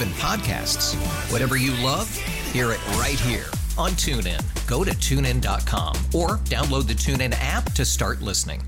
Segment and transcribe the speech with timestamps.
[0.00, 0.94] even podcasts.
[1.30, 2.14] Whatever you love,
[2.52, 3.46] hear it right here
[3.76, 4.40] on TuneIn.
[4.66, 8.62] Go to tunein.com or download the TuneIn app to start listening.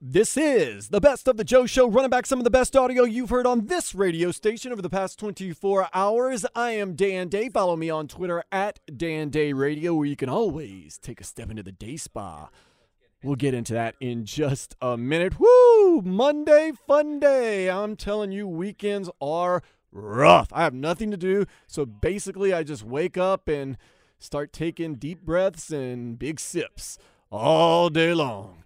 [0.00, 3.04] This is the best of the Joe Show, running back some of the best audio
[3.04, 6.44] you've heard on this radio station over the past 24 hours.
[6.54, 7.48] I am Dan Day.
[7.48, 11.50] Follow me on Twitter at Dan Day Radio, where you can always take a step
[11.50, 12.50] into the day spa.
[13.22, 15.40] We'll get into that in just a minute.
[15.40, 16.02] Woo!
[16.02, 17.70] Monday, fun day.
[17.70, 19.62] I'm telling you, weekends are
[19.94, 20.48] rough.
[20.52, 21.46] I have nothing to do.
[21.66, 23.78] So basically, I just wake up and
[24.18, 26.98] start taking deep breaths and big sips
[27.30, 28.64] all day long.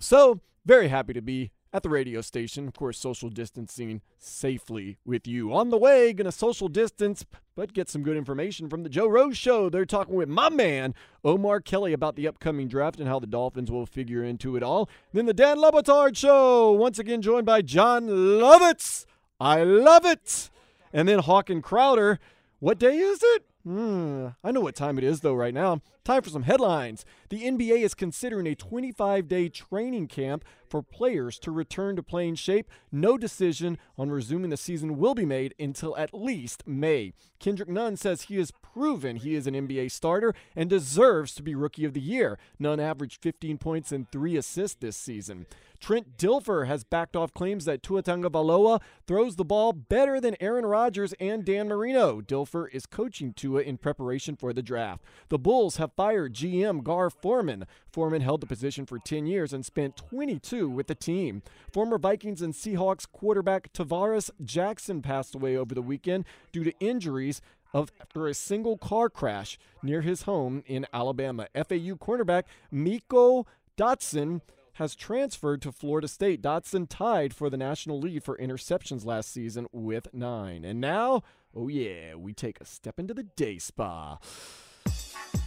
[0.00, 2.66] So, very happy to be at the radio station.
[2.66, 5.52] Of course, social distancing safely with you.
[5.52, 9.36] On the way, gonna social distance, but get some good information from the Joe Rose
[9.36, 9.68] Show.
[9.68, 13.70] They're talking with my man, Omar Kelly, about the upcoming draft and how the Dolphins
[13.70, 14.88] will figure into it all.
[15.12, 19.04] Then the Dan Le Batard Show, once again joined by John Lovitz.
[19.38, 20.50] I love it.
[20.94, 22.18] And then Hawk and Crowder.
[22.58, 23.44] What day is it?
[23.66, 25.80] Hmm, I know what time it is, though, right now.
[26.04, 27.04] Time for some headlines.
[27.30, 32.36] The NBA is considering a 25 day training camp for players to return to playing
[32.36, 32.70] shape.
[32.92, 37.12] No decision on resuming the season will be made until at least May.
[37.40, 41.56] Kendrick Nunn says he has proven he is an NBA starter and deserves to be
[41.56, 42.38] Rookie of the Year.
[42.60, 45.44] Nunn averaged 15 points and 3 assists this season.
[45.86, 50.66] Trent Dilfer has backed off claims that Tua Tagovailoa throws the ball better than Aaron
[50.66, 52.20] Rodgers and Dan Marino.
[52.20, 55.04] Dilfer is coaching Tua in preparation for the draft.
[55.28, 57.68] The Bulls have fired GM Gar Forman.
[57.88, 61.40] Forman held the position for 10 years and spent 22 with the team.
[61.72, 67.40] Former Vikings and Seahawks quarterback Tarvaris Jackson passed away over the weekend due to injuries
[67.72, 71.46] of after a single car crash near his home in Alabama.
[71.54, 72.42] FAU cornerback
[72.74, 73.44] Meiko
[73.78, 74.40] Dotson
[74.76, 76.42] has transferred to Florida State.
[76.42, 80.64] Dotson tied for the national lead for interceptions last season with nine.
[80.64, 81.22] And now,
[81.54, 84.18] oh yeah, we take a step into the day spa.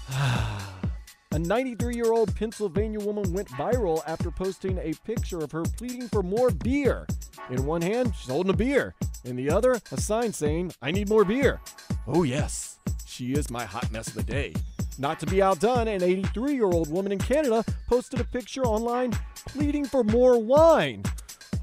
[1.31, 6.07] A 93 year old Pennsylvania woman went viral after posting a picture of her pleading
[6.07, 7.05] for more beer.
[7.51, 8.95] In one hand, she's holding a beer.
[9.25, 11.61] In the other, a sign saying, I need more beer.
[12.07, 14.55] Oh, yes, she is my hot mess of the day.
[14.99, 19.13] Not to be outdone, an 83 year old woman in Canada posted a picture online
[19.47, 21.03] pleading for more wine.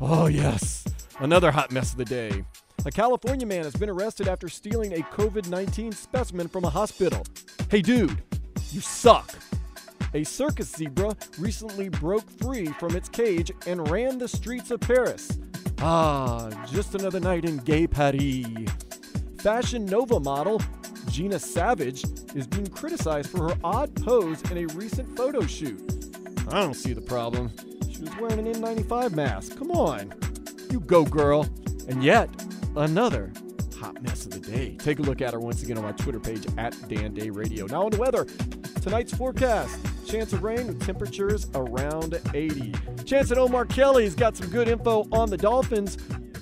[0.00, 0.86] Oh, yes,
[1.20, 2.42] another hot mess of the day.
[2.86, 7.26] A California man has been arrested after stealing a COVID 19 specimen from a hospital.
[7.70, 8.22] Hey, dude,
[8.70, 9.34] you suck.
[10.14, 15.38] A circus zebra recently broke free from its cage and ran the streets of Paris.
[15.82, 18.46] Ah, just another night in gay Paris.
[19.46, 20.60] Fashion Nova model
[21.08, 22.02] Gina Savage
[22.34, 25.80] is being criticized for her odd pose in a recent photo shoot.
[26.48, 27.52] I don't see the problem.
[27.88, 29.56] She was wearing an N95 mask.
[29.56, 30.12] Come on.
[30.68, 31.48] You go, girl.
[31.88, 32.28] And yet,
[32.74, 33.32] another
[33.78, 34.74] hot mess of the day.
[34.78, 37.66] Take a look at her once again on my Twitter page at Dan Day Radio.
[37.66, 38.24] Now on the weather.
[38.82, 39.78] Tonight's forecast.
[40.08, 42.74] Chance of rain with temperatures around 80.
[43.04, 45.98] Chance at Omar Kelly's got some good info on the Dolphins.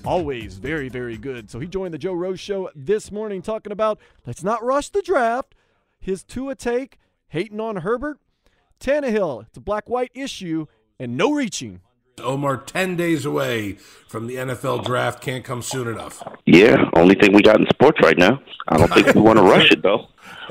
[0.07, 1.51] Always very, very good.
[1.51, 5.01] So he joined the Joe Rose Show this morning talking about let's not rush the
[5.01, 5.55] draft.
[5.99, 6.99] His Tua take,
[7.29, 8.19] hating on Herbert.
[8.79, 10.67] Tannehill, it's a black white issue,
[10.99, 11.81] and no reaching.
[12.23, 13.73] Omar, 10 days away
[14.09, 15.21] from the NFL draft.
[15.21, 16.23] Can't come soon enough.
[16.47, 18.41] Yeah, only thing we got in sports right now.
[18.69, 20.09] I don't think we want to rush it, though.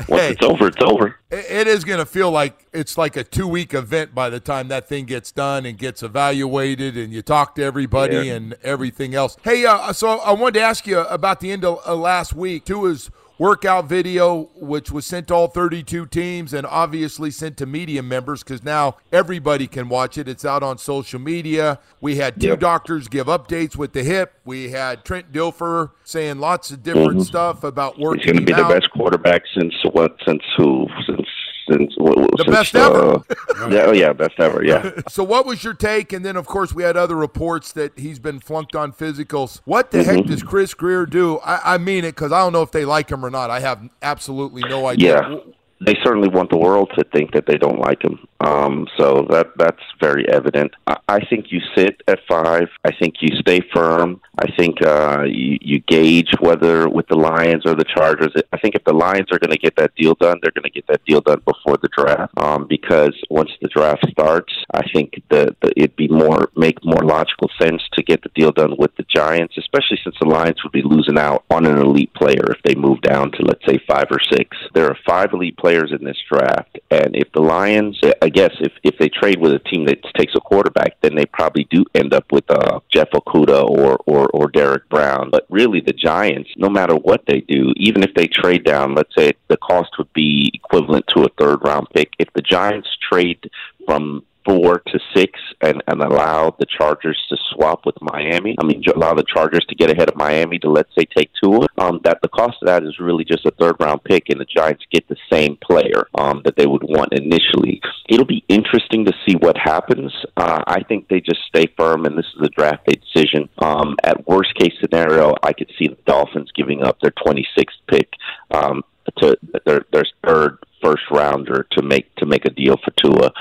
[0.07, 0.31] Once Hey.
[0.31, 1.19] it's over, it's over.
[1.31, 4.39] It it is going to feel like it's like a two week event by the
[4.39, 8.33] time that thing gets done and gets evaluated and you talk to everybody Yeah.
[8.33, 9.37] and everything else.
[9.43, 12.65] Hey, uh, so I wanted to ask you about the end of uh, last week.
[12.65, 13.09] Tua's
[13.43, 18.41] workout video, which was sent to all 32 teams and obviously sent to media members
[18.41, 20.29] because now everybody can watch it.
[20.29, 21.79] It's out on social media.
[21.99, 22.59] We had two Yep.
[22.61, 24.31] doctors give updates with the hip.
[24.45, 27.25] We had Trent Dilfer saying lots of different Mhm.
[27.25, 28.19] stuff about working.
[28.21, 30.15] He's going to be him the best quarterback since what?
[30.25, 30.87] Since who?
[31.05, 31.27] Since
[31.69, 32.15] since what?
[32.17, 33.15] The since, best ever.
[33.15, 33.19] uh,
[33.69, 34.63] yeah, oh yeah, best ever.
[34.63, 34.91] Yeah.
[35.09, 36.11] So, what was your take?
[36.13, 39.61] And then, of course, we had other reports that he's been flunked on physicals.
[39.65, 40.27] What the heck Mhm.
[40.27, 41.37] does Chris Grier do?
[41.39, 43.49] I, I mean it because I don't know if they like him or not.
[43.49, 45.21] I have absolutely no idea.
[45.21, 45.35] Yeah,
[45.85, 48.19] they certainly want the world to think that they don't like him.
[48.39, 50.71] Um, so that that's very evident.
[50.87, 52.67] I, I think you sit at five.
[52.83, 54.21] I think you stay firm.
[54.37, 58.33] I think uh, you, you gauge whether with the Lions or the Chargers.
[58.51, 60.69] I think if the Lions are going to get that deal done, they're going to
[60.69, 62.33] get that deal done before the draft.
[62.37, 67.03] Um, because once the draft starts, I think the, the it'd be more make more
[67.03, 70.73] logical sense to get the deal done with the Giants, especially since the Lions would
[70.73, 74.07] be losing out on an elite player if they move down to let's say five
[74.11, 74.57] or six.
[74.73, 78.71] There are five elite players in this draft, and if the Lions, I guess if
[78.83, 82.13] if they trade with a team that takes a quarterback, then they probably do end
[82.13, 85.29] up with uh, Jeff Okudah or or or Derrick Brown.
[85.31, 89.13] But really, the Giants, no matter what they do, even if they trade down, let's
[89.17, 92.13] say the cost would be equivalent to a third round pick.
[92.19, 93.49] If the Giants trade
[93.85, 98.55] from four to six and, and allow the Chargers to swap with Miami.
[98.59, 101.67] I mean, allow the Chargers to get ahead of Miami to let's say take Tua.
[101.77, 104.45] Um, that the cost of that is really just a third round pick, and the
[104.45, 107.81] Giants get the same player um, that they would want initially.
[108.09, 110.13] It'll be interesting to see what happens.
[110.37, 113.49] Uh, I think they just stay firm, and this is a draft day decision.
[113.59, 118.09] Um, at worst case scenario, I could see the Dolphins giving up their 26th pick
[118.51, 118.83] um,
[119.17, 123.31] to their their third first rounder to make to make a deal for Tua.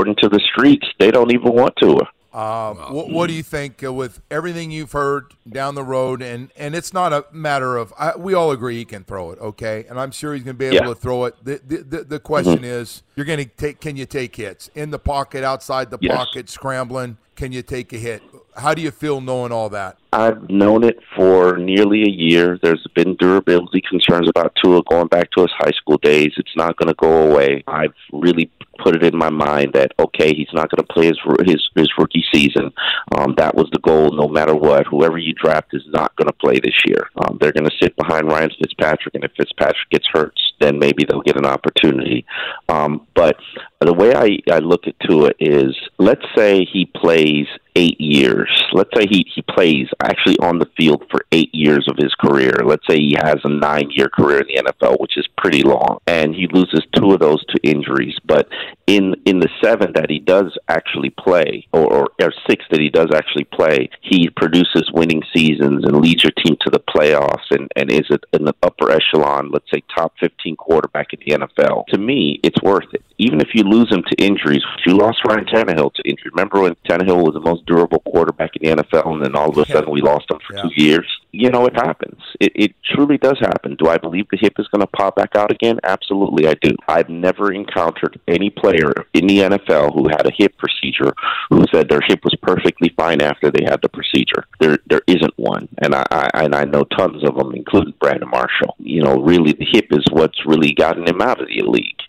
[0.00, 2.08] But according to the streets, they don't even want Tua.
[2.32, 6.22] Uh, what, what do you think uh, with everything you've heard down the road?
[6.22, 9.38] And, and it's not a matter of I, we all agree he can throw it,
[9.40, 9.84] okay?
[9.90, 10.94] And I'm sure he's going to be able Yeah.
[10.94, 11.34] to throw it.
[11.44, 12.80] The the, the, the question Mhm.
[12.80, 16.16] is, you're going to take can you take hits in the pocket, outside the Yes.
[16.16, 17.18] pocket, scrambling?
[17.34, 18.22] Can you take a hit?
[18.56, 19.96] How do you feel knowing all that?
[20.12, 22.58] I've known it for nearly a year.
[22.62, 26.32] There's been durability concerns about Tua going back to his high school days.
[26.36, 27.64] It's not going to go away.
[27.66, 28.50] I've really
[28.82, 31.90] put it in my mind that okay, he's not going to play his his his
[31.98, 32.72] rookie season.
[33.16, 34.86] Um, that was the goal, no matter what.
[34.86, 37.08] Whoever you draft is not going to play this year.
[37.16, 41.04] Um, they're going to sit behind Ryan Fitzpatrick, and if Fitzpatrick gets hurt, then maybe
[41.04, 42.24] they'll get an opportunity.
[42.68, 43.36] Um, but
[43.80, 48.50] the way I, I look at Tua is, let's say he plays eight years.
[48.72, 52.52] Let's say he, he plays actually on the field for eight years of his career.
[52.64, 55.98] Let's say he has a nine year career in the NFL, which is pretty long,
[56.06, 58.16] and he loses two of those to injuries.
[58.24, 58.48] But
[58.86, 62.08] in in the seven that he does actually play, or, or,
[62.48, 66.70] six that he does actually play, he produces winning seasons and leads your team to
[66.70, 71.20] the playoffs and, and is in the upper echelon, let's say top 15 quarterback in
[71.26, 71.86] the NFL.
[71.88, 73.02] To me, it's worth it.
[73.18, 76.30] Even if you lose him to injuries, you lost Ryan Tannehill to injury.
[76.32, 79.56] Remember when Tannehill was the most durable quarterback in the NFL, and then all of
[79.58, 80.62] a sudden we lost him for Yeah.
[80.62, 81.06] two years?
[81.32, 82.20] You know, it happens.
[82.40, 83.76] It, it truly does happen.
[83.76, 85.78] Do I believe the hip is going to pop back out again?
[85.84, 86.72] Absolutely, I do.
[86.88, 91.12] I've never encountered any player in the NFL who had a hip procedure
[91.50, 94.44] who said their hip was perfectly fine after they had the procedure.
[94.58, 98.28] There, there isn't one, and I, I and I know tons of them, including Brandon
[98.28, 98.74] Marshall.
[98.78, 101.99] You know, really, the hip is what's really gotten him out of the league.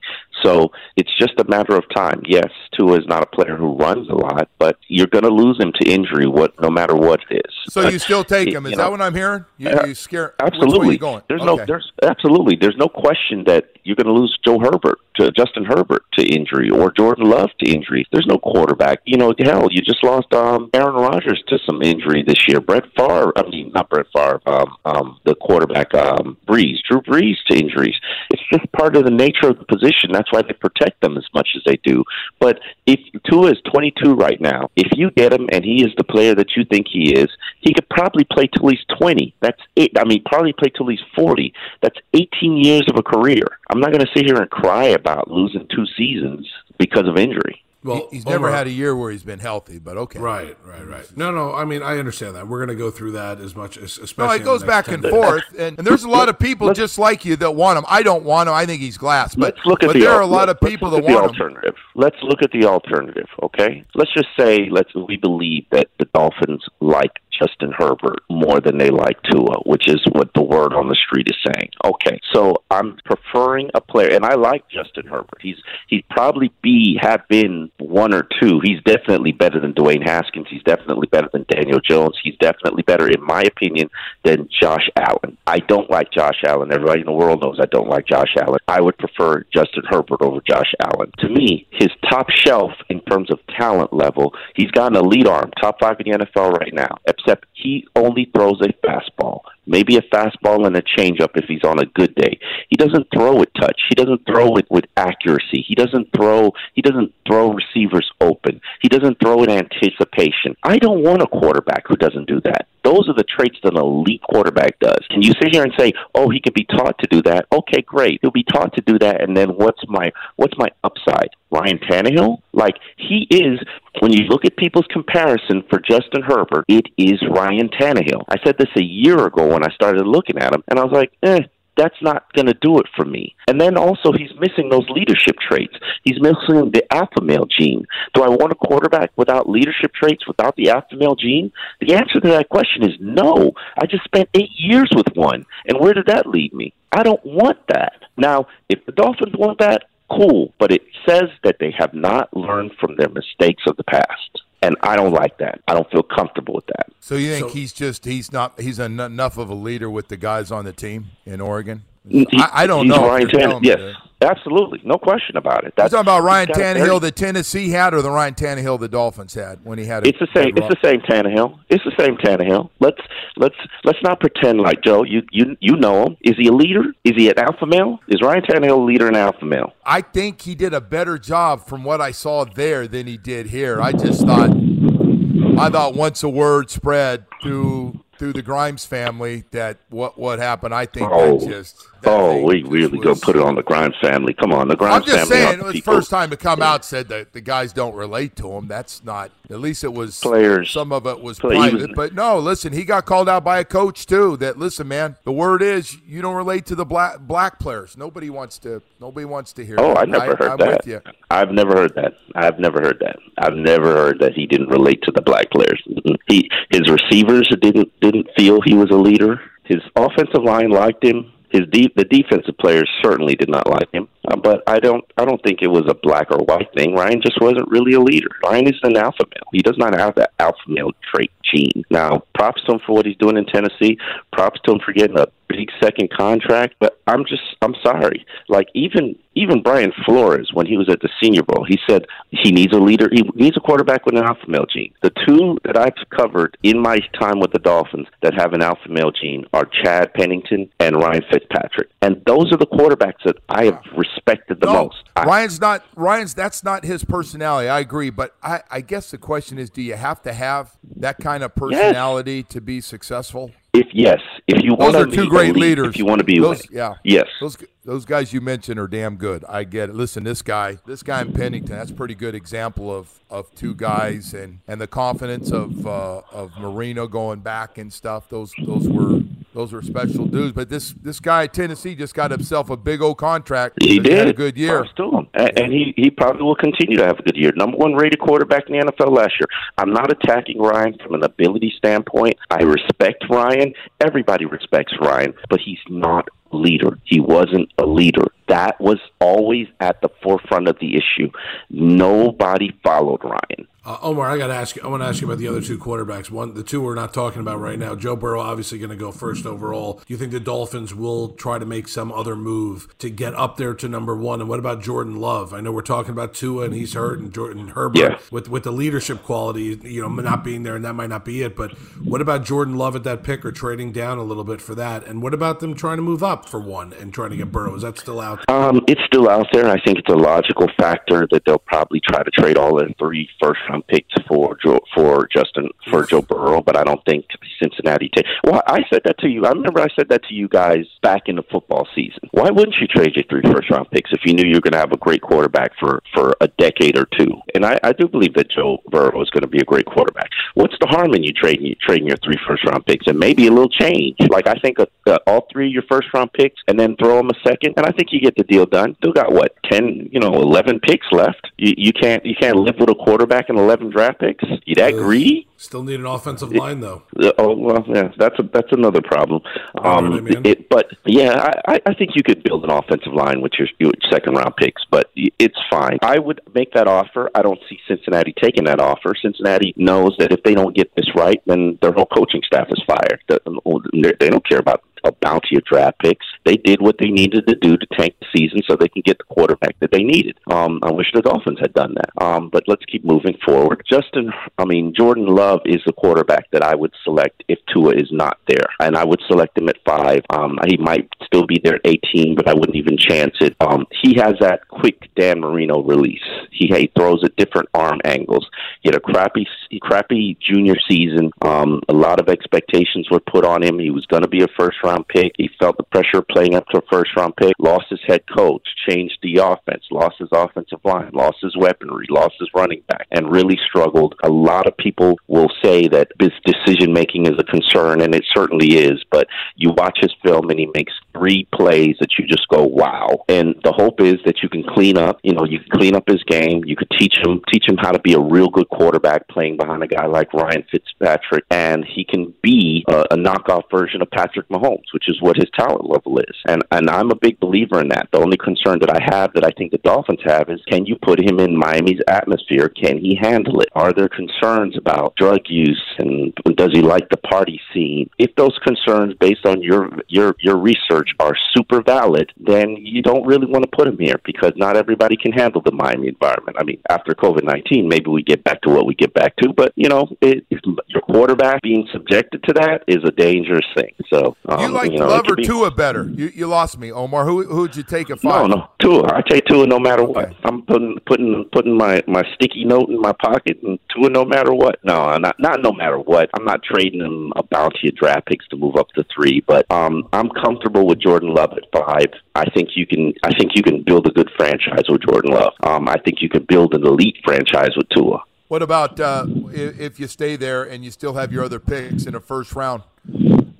[0.43, 2.21] So it's just a matter of time.
[2.25, 5.59] Yes, Tua is not a player who runs a lot, but you're going to lose
[5.59, 7.73] him to injury, what no matter what it is.
[7.73, 8.65] So you still take him?
[8.65, 9.45] Is you that know, what I'm hearing?
[9.57, 10.33] You, Yeah, you scare?
[10.39, 10.93] Absolutely.
[10.93, 11.23] you going?
[11.27, 15.31] There's no there's absolutely there's no question that you're going to lose Joe Herbert to
[15.31, 18.06] Justin Herbert to injury or Jordan Love to injury.
[18.11, 19.01] There's no quarterback.
[19.06, 22.61] You know, hell, you just lost um Aaron Rodgers to some injury this year.
[22.61, 27.35] Brett Favre, I mean not Brett Favre, um, um the quarterback um Brees, Drew Brees
[27.49, 27.95] to injuries.
[28.30, 30.11] It's just part of the nature of the position.
[30.11, 32.04] That's why they protect them as much as they do.
[32.40, 32.99] But if
[33.30, 36.56] Tua is 22 right now, if you get him and he is the player that
[36.56, 37.30] you think he is,
[37.61, 39.35] he could probably play till he's 20.
[39.42, 39.92] That's it.
[39.97, 41.54] I mean, probably play till he's 40.
[41.81, 43.44] That's 18 years of a career.
[43.69, 47.63] I'm not going to sit here and cry about losing two seasons because of injury.
[47.83, 50.19] Well, he's never Omar- had a year where he's been healthy, but okay.
[50.19, 51.18] Right, right, right.
[51.18, 51.51] No, no.
[51.51, 52.47] I mean, I understand that.
[52.47, 54.37] We're going to go through that as much as, especially.
[54.37, 55.11] No, it goes back and days.
[55.11, 57.85] forth, and, and there's a lot of people just like you that want him.
[57.87, 58.53] I don't want him.
[58.53, 60.59] I think he's glass, but, let's look at but the there are a lot of
[60.59, 61.30] people that at the want him.
[61.31, 61.75] alternative.
[61.95, 63.27] Let's look at the alternative.
[63.41, 68.78] Okay, let's just say let's we believe that the Dolphins like Justin Herbert more than
[68.78, 71.69] they like Tua, which is what the word on the street is saying.
[71.83, 75.40] Okay, so I'm preferring a player, and I like Justin Herbert.
[75.42, 75.57] He's
[75.88, 78.62] he'd probably be have been one or two.
[78.64, 80.48] He's definitely better than Dwayne Haskins.
[80.50, 82.18] He's definitely better than Daniel Jones.
[82.24, 83.90] He's definitely better, in my opinion,
[84.24, 85.38] than Josh Allen.
[85.48, 86.71] I don't like Josh Allen.
[86.71, 88.60] Everybody in the world knows I don't like Josh Allen.
[88.68, 91.12] I would prefer Justin Herbert over Josh Allen.
[91.19, 95.52] To me, his top shelf in terms of talent level, he's got an elite arm,
[95.60, 96.98] top five in the NFL right now.
[97.07, 101.80] Except he only throws a fastball maybe a fastball and a changeup if he's on
[101.80, 102.39] a good day.
[102.69, 103.80] He doesn't throw it touch.
[103.89, 105.63] He doesn't throw it with accuracy.
[105.68, 108.61] He doesn't throw he doesn't throw receivers open.
[108.81, 110.56] He doesn't throw in anticipation.
[110.63, 112.68] I don't want a quarterback who doesn't do that.
[112.83, 115.06] Those are the traits that an elite quarterback does.
[115.09, 117.45] Can you sit here and say, "Oh, he could be taught to do that"?
[117.53, 118.19] Okay, great.
[118.21, 121.30] He'll be taught to do that, and then what's my what's my upside?
[121.51, 123.59] Ryan Tannehill, like he is.
[123.99, 128.23] When you look at people's comparison for Justin Herbert, it is Ryan Tannehill.
[128.30, 130.93] I said this a year ago when I started looking at him, and I was
[130.93, 131.41] like, eh,
[131.77, 133.35] that's not going to do it for me.
[133.47, 135.73] And then also, he's missing those leadership traits.
[136.03, 137.85] He's missing the alpha male gene.
[138.13, 141.51] Do I want a quarterback without leadership traits, without the alpha male gene?
[141.79, 143.53] The answer to that question is no.
[143.77, 145.45] I just spent eight years with one.
[145.65, 146.73] And where did that lead me?
[146.91, 147.93] I don't want that.
[148.17, 150.53] Now, if the Dolphins want that, cool.
[150.59, 154.75] But it says that they have not learned from their mistakes of the past and
[154.81, 155.61] I don't like that.
[155.68, 156.87] I don't feel comfortable with that.
[156.99, 160.18] So you think so, he's just he's not he's enough of a leader with the
[160.18, 161.83] guys on the team in Oregon?
[162.07, 163.07] He, I, I, don't know.
[163.07, 165.73] Ryan Tannehill, yes, absolutely, no question about it.
[165.77, 169.63] That's, talking about Ryan Tannehill that Tennessee had, or the Ryan Tannehill the Dolphins had
[169.63, 170.07] when he had.
[170.07, 170.57] It's the same.
[170.57, 171.59] It's the same Tannehill.
[171.69, 172.71] It's the same Tannehill.
[172.79, 173.01] Let's
[173.37, 175.03] let's let's not pretend like Joe.
[175.03, 176.17] You you you know him.
[176.21, 176.85] Is he a leader?
[177.03, 177.99] Is he an alpha male?
[178.07, 179.73] Is Ryan Tannehill a leader and alpha male?
[179.85, 183.47] I think he did a better job from what I saw there than he did
[183.47, 183.79] here.
[183.79, 189.80] I just thought I thought once a word spread through through the Grimes family that
[189.90, 190.75] what what happened.
[190.75, 193.63] I think oh, that just that oh, we really was, go put it on the
[193.63, 194.35] Grimes family.
[194.35, 195.13] Come on, the Grimes family.
[195.13, 197.42] I'm just family saying, it was the first time to come out said that the
[197.42, 198.68] guys don't relate to him.
[198.68, 199.31] That's not.
[199.51, 200.71] At least it was players.
[200.71, 202.39] Some of it was private, but no.
[202.39, 204.37] Listen, he got called out by a coach too.
[204.37, 205.17] That listen, man.
[205.23, 207.97] The word is you don't relate to the black black players.
[207.97, 208.81] Nobody wants to.
[208.99, 209.75] Nobody wants to hear.
[209.77, 209.99] Oh, that.
[209.99, 211.15] I never I, heard I'm that.
[211.29, 212.13] I've never heard that.
[212.35, 213.17] I've never heard that.
[213.37, 215.81] I've never heard that he didn't relate to the black players.
[216.27, 219.41] He his receivers didn't didn't feel he was a leader.
[219.65, 221.31] His offensive line liked him.
[221.49, 225.25] His de- the defensive players certainly did not like him, uh, but I don't I
[225.25, 226.94] don't think it was a black or white thing.
[226.94, 228.30] Ryan just wasn't really a leader.
[228.44, 229.49] Ryan is an alpha male.
[229.51, 231.83] He does not have that alpha male trait gene.
[231.90, 233.97] Now, props to him for what he's doing in Tennessee.
[234.31, 236.75] Props to him for getting a big second contract.
[236.80, 238.25] But I'm just I'm sorry.
[238.47, 242.51] Like even even Brian Flores, when he was at the Senior Bowl, he said he
[242.51, 243.09] needs a leader.
[243.11, 244.94] He needs a quarterback with an alpha male gene.
[245.01, 248.90] The two that I've covered in my time with the Dolphins that have an alpha
[248.90, 253.66] male gene are Chad Pennington and Ryan Fitzpatrick, and those are the quarterbacks that I
[253.66, 253.81] have
[254.15, 255.09] respected the no, most.
[255.18, 256.33] Ryan's not Ryan's.
[256.33, 257.69] That's not his personality.
[257.69, 261.18] I agree, but I, I guess the question is, do you have to have that
[261.19, 262.45] kind of personality yes.
[262.49, 263.51] to be successful?
[263.73, 266.25] If yes, if you want to be two great lead, leaders, if you want to
[266.25, 269.45] be those, yeah, yes, those those guys you mentioned are damn good.
[269.47, 269.95] I get it.
[269.95, 273.73] Listen, this guy, this guy in Pennington, that's a pretty good example of, of two
[273.73, 278.27] guys and, and the confidence of uh, of Marino going back and stuff.
[278.27, 279.21] Those those were
[279.53, 280.53] those were special dudes.
[280.53, 283.77] But this this guy Tennessee just got himself a big old contract.
[283.81, 284.85] He did had a good year.
[284.91, 287.51] Still, and he he probably will continue to have a good year.
[287.55, 289.47] Number one rated quarterback in the NFL last year.
[289.77, 292.37] I'm not attacking Ryan from an ability standpoint.
[292.49, 293.73] I respect Ryan.
[293.99, 296.97] Everybody respects Ryan, but he's not leader.
[297.03, 298.25] He wasn't a leader.
[298.51, 301.31] That was always at the forefront of the issue.
[301.69, 303.67] Nobody followed Ryan.
[303.83, 304.83] Uh, Omar, I got to ask you.
[304.83, 306.29] I want to ask you about the other two quarterbacks.
[306.29, 307.95] One, the two we're not talking about right now.
[307.95, 309.93] Joe Burrow obviously going to go first overall.
[309.93, 313.57] Do you think the Dolphins will try to make some other move to get up
[313.57, 314.39] there to number one?
[314.39, 315.51] And what about Jordan Love?
[315.51, 318.19] I know we're talking about Tua and he's hurt, and Jordan Herbert yeah.
[318.29, 321.41] with with the leadership quality, you know, not being there, and that might not be
[321.41, 321.55] it.
[321.55, 321.71] But
[322.03, 325.07] what about Jordan Love at that pick or trading down a little bit for that?
[325.07, 327.73] And what about them trying to move up for one and trying to get Burrow?
[327.73, 328.41] Is that still out?
[328.48, 329.68] Um, it's still out there.
[329.68, 333.30] I think it's a logical factor that they'll probably try to trade all their three
[333.42, 337.26] first round picks for for Joe, for Justin for Joe Burrow, but I don't think
[337.61, 338.25] Cincinnati take.
[338.44, 339.45] Well, I said that to you.
[339.45, 342.30] I remember I said that to you guys back in the football season.
[342.31, 344.73] Why wouldn't you trade your three first round picks if you knew you were going
[344.73, 347.33] to have a great quarterback for for a decade or two?
[347.53, 350.30] And I, I do believe that Joe Burrow is going to be a great quarterback.
[350.56, 353.47] What's the harm in you trading you trading your three first round picks and maybe
[353.47, 354.18] a little change?
[354.30, 357.18] Like I think uh, uh, all three of your first round picks, and then throw
[357.18, 358.95] them a second, and I think you get get the deal done.
[358.97, 361.47] Still got what ten, you know, eleven picks left.
[361.57, 364.44] You, you can't you can't live with a quarterback and eleven draft picks.
[364.65, 365.47] You that greedy?
[365.61, 367.03] Still need an offensive line though.
[367.37, 369.44] Oh well, yeah, that's a, that's another problem.
[369.83, 373.68] Um, it, but yeah, I, I- think you could build an offensive line with your,
[373.77, 375.99] your second round picks, but it's fine.
[376.01, 377.30] I would make that offer.
[377.35, 379.13] I don't see Cincinnati taking that offer.
[379.21, 382.81] Cincinnati knows that if they don't get this right, then their whole coaching staff is
[382.87, 383.21] fired.
[383.30, 386.25] They don't care about a bounty of draft picks.
[386.45, 389.17] They did what they needed to do to tank the season so they can get
[389.17, 390.37] the quarterback that they needed.
[390.51, 392.23] Um, I wish the Dolphins had done that.
[392.23, 393.83] Um, but let's keep moving forward.
[393.89, 398.09] Justin, I mean, Jordan Love is the quarterback that I would select if Tua is
[398.11, 400.21] not there, and I would select him at five.
[400.29, 403.55] Um, he might still be there at 18, but I wouldn't even chance it.
[403.59, 406.19] Um, he has that quick Dan Marino release.
[406.51, 408.49] He, he throws at different arm angles.
[408.81, 409.47] He had a crappy,
[409.81, 411.31] crappy junior season.
[411.41, 413.79] Um, a lot of expectations were put on him.
[413.79, 415.33] He was going to be a first round pick.
[415.38, 417.54] He felt the pressure playing up to a first round pick.
[417.60, 422.36] Lost his head coach, changed the offense, lost his offensive line, lost his weaponry, lost
[422.40, 424.16] his running back, and really struggled.
[424.24, 428.26] A lot of people will say that his decision making is a concern, and it
[428.36, 429.04] certainly is.
[429.12, 433.23] But you watch his film, and he makes three plays that you just go, "Wow!"
[433.27, 435.19] And the hope is that you can clean up.
[435.23, 436.63] You know, you can clean up his game.
[436.65, 439.83] You could teach him teach him how to be a real good quarterback, playing behind
[439.83, 444.47] a guy like Ryan Fitzpatrick, and he can be a, a knockoff version of Patrick
[444.49, 446.35] Mahomes, which is what his talent level is.
[446.47, 448.09] And and I'm a big believer in that.
[448.11, 450.95] The only concern that I have that I think the Dolphins have is can you
[451.01, 452.69] put him in Miami's atmosphere?
[452.69, 453.69] Can he handle it?
[453.73, 458.09] Are there concerns about drug use and does he like the party scene?
[458.18, 463.25] If those concerns based on your your your research are super valid, then you don't
[463.25, 466.57] really want to put them here because not everybody can handle the Miami environment.
[466.59, 469.53] I mean, after COVID nineteen, maybe we get back to what we get back to,
[469.53, 470.45] but you know, it,
[470.87, 473.93] your quarterback being subjected to that is a dangerous thing.
[474.09, 476.09] So um, you like know, it Love or be- Tua better?
[476.09, 477.25] You, you lost me, Omar.
[477.25, 478.49] Who who'd you take at No, five?
[478.49, 479.13] no, Tua.
[479.13, 480.33] I take Tua no matter what.
[480.43, 484.53] I'm putting putting putting my my sticky note in my pocket and Tua no matter
[484.53, 484.79] what.
[484.83, 486.29] No, not not no matter what.
[486.33, 489.65] I'm not trading him a bounty of draft picks to move up to three, but
[489.71, 492.07] um, I'm comfortable with Jordan Love at five.
[492.36, 493.14] I think you can.
[493.24, 495.54] I think you can build a good franchise with Jordan Love.
[495.64, 498.24] Um, I think you can build an elite franchise with Tua.
[498.50, 502.12] What about uh, if, you stay there and you still have your other picks in
[502.12, 502.83] the first round?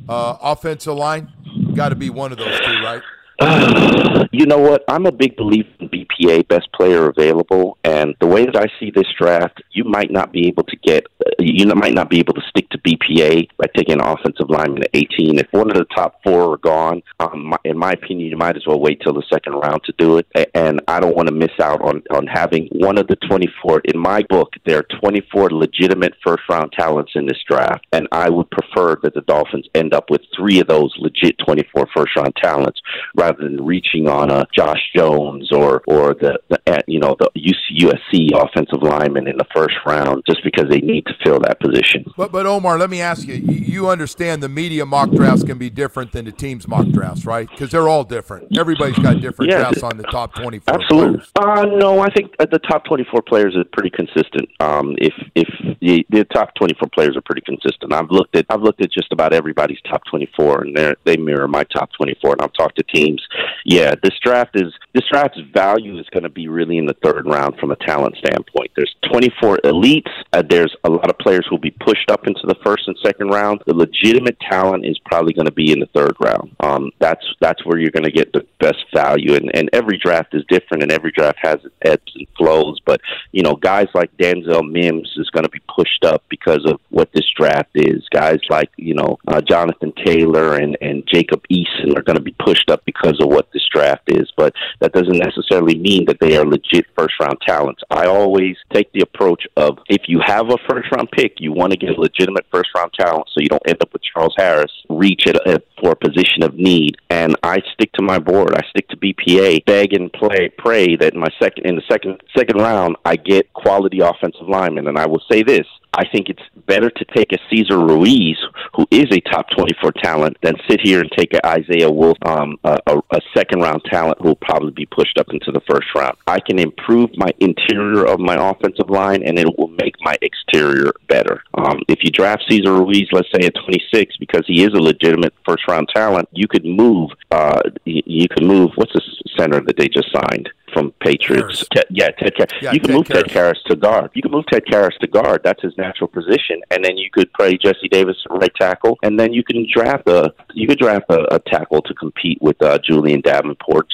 [0.10, 1.32] Uh, offensive line,
[1.74, 3.02] got to be one of those two, right?
[4.34, 4.84] you know what?
[4.90, 8.92] I'm a big believer in BPA, best player available, and the way that I see
[8.92, 11.06] this draft, you might not be able to get,
[11.40, 15.40] you might not be able to stick BPA by taking an offensive lineman at 18.
[15.40, 18.64] If one of the top four are gone, um, in my opinion, you might as
[18.66, 20.28] well wait till the second round to do it.
[20.54, 23.82] And I don't want to miss out on on having one of the 24.
[23.86, 28.30] In my book, there are 24 legitimate first round talents in this draft, and I
[28.30, 32.36] would prefer that the Dolphins end up with three of those legit 24 first round
[32.42, 32.80] talents
[33.16, 37.30] rather than reaching on a Josh Jones or or the, the uh, you know the
[37.36, 42.06] USC offensive lineman in the first round just because they need to fill that position.
[42.18, 43.36] But but Omar, let me ask you.
[43.36, 47.26] You you understand the media mock drafts can be different than the team's mock drafts,
[47.26, 47.50] right?
[47.50, 48.56] Because they're all different.
[48.58, 49.60] Everybody's got different Yeah.
[49.60, 51.22] drafts on the top 24 Absolutely.
[51.40, 54.50] Uh, no, I think uh, the top 24 players are pretty consistent.
[54.60, 55.48] Um, if if
[55.80, 59.12] the, the top 24 players are pretty consistent, I've looked at I've looked at just
[59.14, 62.34] about everybody's top 24, and they they mirror my top 24.
[62.34, 63.22] And I've talked to teams.
[63.66, 67.26] Yeah, this draft is this draft's value is going to be really in the third
[67.26, 68.72] round from a talent standpoint.
[68.76, 70.12] There's 24 elites.
[70.34, 72.98] Uh, there's a lot of players who will be pushed up into the first and
[73.04, 73.62] second round.
[73.66, 76.56] The legitimate talent is probably going to be in the third round.
[76.60, 79.36] Um, that's that's where you're going to get the best value.
[79.36, 82.80] And, and every draft is different, and every draft has its ebbs and flows.
[82.86, 86.80] But you know, guys like Denzel Mims is going to be pushed up because of
[86.90, 88.06] what this draft is.
[88.12, 92.36] Guys like you know uh, Jonathan Taylor and and Jacob Eason are going to be
[92.40, 94.32] pushed up because of what this draft is.
[94.36, 97.82] But that doesn't necessarily mean that they are legit first round talents.
[97.90, 101.72] I always take the approach of if you have a first round pick, you want
[101.72, 104.72] to get a legitimate first round talent, so you don't end up with Charles Harris
[105.02, 105.38] reach it
[105.80, 106.98] for a position of need.
[107.10, 108.56] And I stick to my board.
[108.56, 109.66] I stick to BPA.
[109.66, 113.52] Beg and play, pray that in my second in the second second round I get
[113.54, 114.88] quality offensive linemen.
[114.88, 118.38] And I will say this: I think it's better to take a Cesar Ruiz,
[118.76, 122.58] who is a top 24 talent, than sit here and take a Isaiah Wolf, um,
[122.64, 126.18] a, a, second round talent who will probably be pushed up into the first round.
[126.28, 130.92] I can improve my interior of my offensive line, and it will make my exterior
[131.08, 131.44] better.
[131.54, 135.34] Um, if you draft Cesar Ruiz, let's say at 26, because he is a legitimate
[135.48, 137.12] first round talent, you could move.
[137.32, 138.72] Uh, you could move.
[138.76, 139.02] What's the
[139.38, 140.50] center that they just signed?
[140.74, 141.66] From Patriots.
[141.74, 142.34] Ted, yeah, Ted.
[142.62, 143.52] Yeah, you can Ted move Ted Karras.
[143.52, 144.12] Karras to guard.
[144.14, 145.42] You can move Ted Karras to guard.
[145.44, 146.62] That's his natural position.
[146.70, 150.34] And then you could play Jesse Davis right tackle, and then you can draft a
[150.54, 153.88] you could draft a, a tackle to compete with uh, Julién Davenport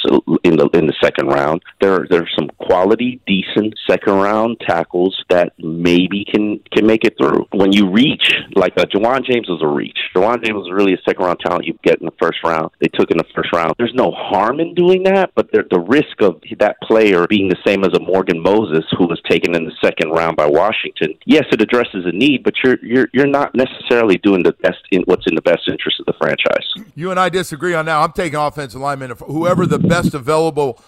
[0.43, 1.61] in the in the second round.
[1.81, 7.15] There there are some quality, decent second round tackles that maybe can can make it
[7.19, 7.47] through.
[7.51, 9.97] When you reach like uh, Ja'Wuan James was a reach.
[10.15, 12.71] Ja'Wuan James was really a second round talent you get in the first round.
[12.79, 13.75] They took in the first round.
[13.77, 17.83] There's no harm in doing that, but the risk of that player being the same
[17.83, 21.13] as a Morgan Moses who was taken in the second round by Washington.
[21.25, 25.03] Yes, it addresses a need, but you're you're you're not necessarily doing the best in
[25.03, 26.65] what's in the best interest of the franchise.
[26.95, 27.97] You and I disagree on that.
[27.97, 29.13] I'm taking offensive lineman.
[29.25, 30.79] Whoever the best available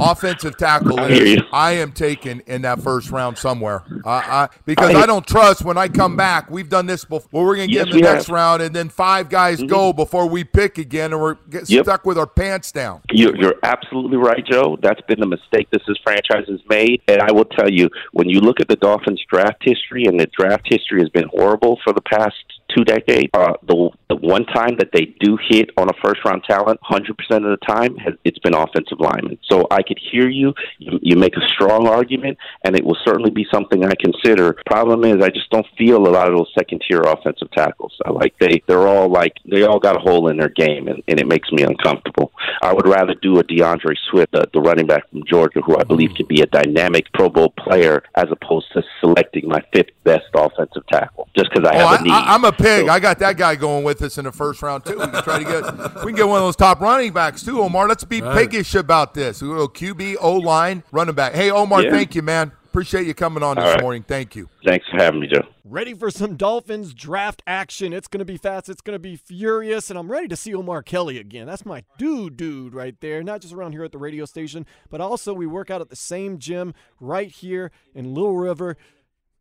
[0.00, 1.42] offensive tackle is, you.
[1.52, 3.82] I am taking in that first round somewhere.
[4.04, 6.50] I, I, because I, don't trust when I come back.
[6.50, 7.28] We've done this before.
[7.32, 8.34] Well, we're going to Yes, get in the next have.
[8.34, 9.66] round, and then five guys mm-hmm.
[9.66, 11.84] go before we pick again, and we're get Yep.
[11.84, 13.02] stuck with our pants down.
[13.10, 14.78] You're, you're absolutely right, Joe.
[14.82, 17.02] That's been the mistake this is franchise has made.
[17.08, 20.26] And I will tell you, when you look at the Dolphins' draft history, and the
[20.38, 22.34] draft history has been horrible for the past
[22.74, 23.28] two decades.
[23.34, 27.16] Uh, the the one time that they do hit on a first round talent, hundred
[27.18, 29.38] percent of the time, has, it's been offensive linemen.
[29.50, 30.54] So I could hear you.
[30.78, 30.98] you.
[31.02, 34.56] You make a strong argument, and it will certainly be something I consider.
[34.66, 37.96] Problem is, I just don't feel a lot of those second tier offensive tackles.
[38.04, 41.02] I like they they're all like they all got a hole in their game, and,
[41.08, 42.32] and it makes me uncomfortable.
[42.62, 45.84] I would rather do a D'Andre Swift, the, the running back from Georgia, who I
[45.84, 50.24] believe can be a dynamic Pro Bowl player, as opposed to selecting my fifth best
[50.34, 52.12] offensive tackle just because I Oh, have a need.
[52.12, 52.88] I, I'm a pig.
[52.88, 54.98] I got that guy going with us in the first round too.
[54.98, 57.60] We can try to get we can get one of those top running backs too,
[57.62, 57.88] Omar.
[57.88, 58.36] Let's be Right.
[58.36, 59.40] piggish about this.
[59.40, 61.34] We go QB, O line, running back.
[61.34, 61.90] Hey, Omar, Yeah.
[61.90, 62.52] thank you, man.
[62.66, 63.82] Appreciate you coming on All this right.
[63.82, 64.04] morning.
[64.06, 64.48] Thank you.
[64.64, 65.40] Thanks for having me, Joe.
[65.64, 67.92] Ready for some Dolphins draft action.
[67.94, 68.68] It's going to be fast.
[68.68, 69.88] It's going to be furious.
[69.90, 71.46] And I'm ready to see Omar Kelly again.
[71.46, 73.22] That's my dude, dude, right there.
[73.22, 75.96] Not just around here at the radio station, but also we work out at the
[75.96, 78.76] same gym right here in Little River.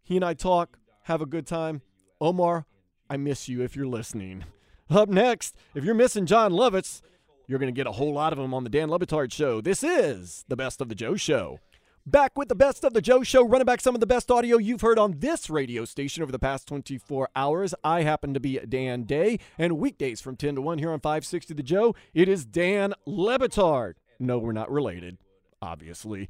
[0.04, 1.82] He and I talk, have a good time.
[2.22, 2.66] Omar,
[3.10, 4.44] I miss you if you're listening.
[4.90, 7.02] Up next, if you're missing John Lovitz,
[7.48, 9.62] you're going to get a whole lot of them on the Dan Le Batard Show.
[9.62, 11.60] This is the Best of the Joe Show.
[12.06, 14.58] Back with the best of the Joe Show, running back some of the best audio
[14.58, 17.76] you've heard on this radio station over the past 24 hours.
[17.84, 21.54] I happen to be Dan Day, and weekdays from 10 to 1 here on 560
[21.54, 23.96] The Joe, it is Dan Le Batard.
[24.20, 25.18] No, we're not related,
[25.62, 26.30] obviously.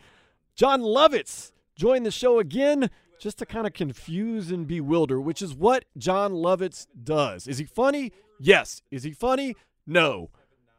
[0.55, 5.55] John Lovitz joined the show again just to kind of confuse and bewilder, which is
[5.55, 7.47] what John Lovitz does.
[7.47, 8.11] Is he funny?
[8.39, 8.81] Yes.
[8.91, 9.55] Is he funny?
[9.85, 10.29] No.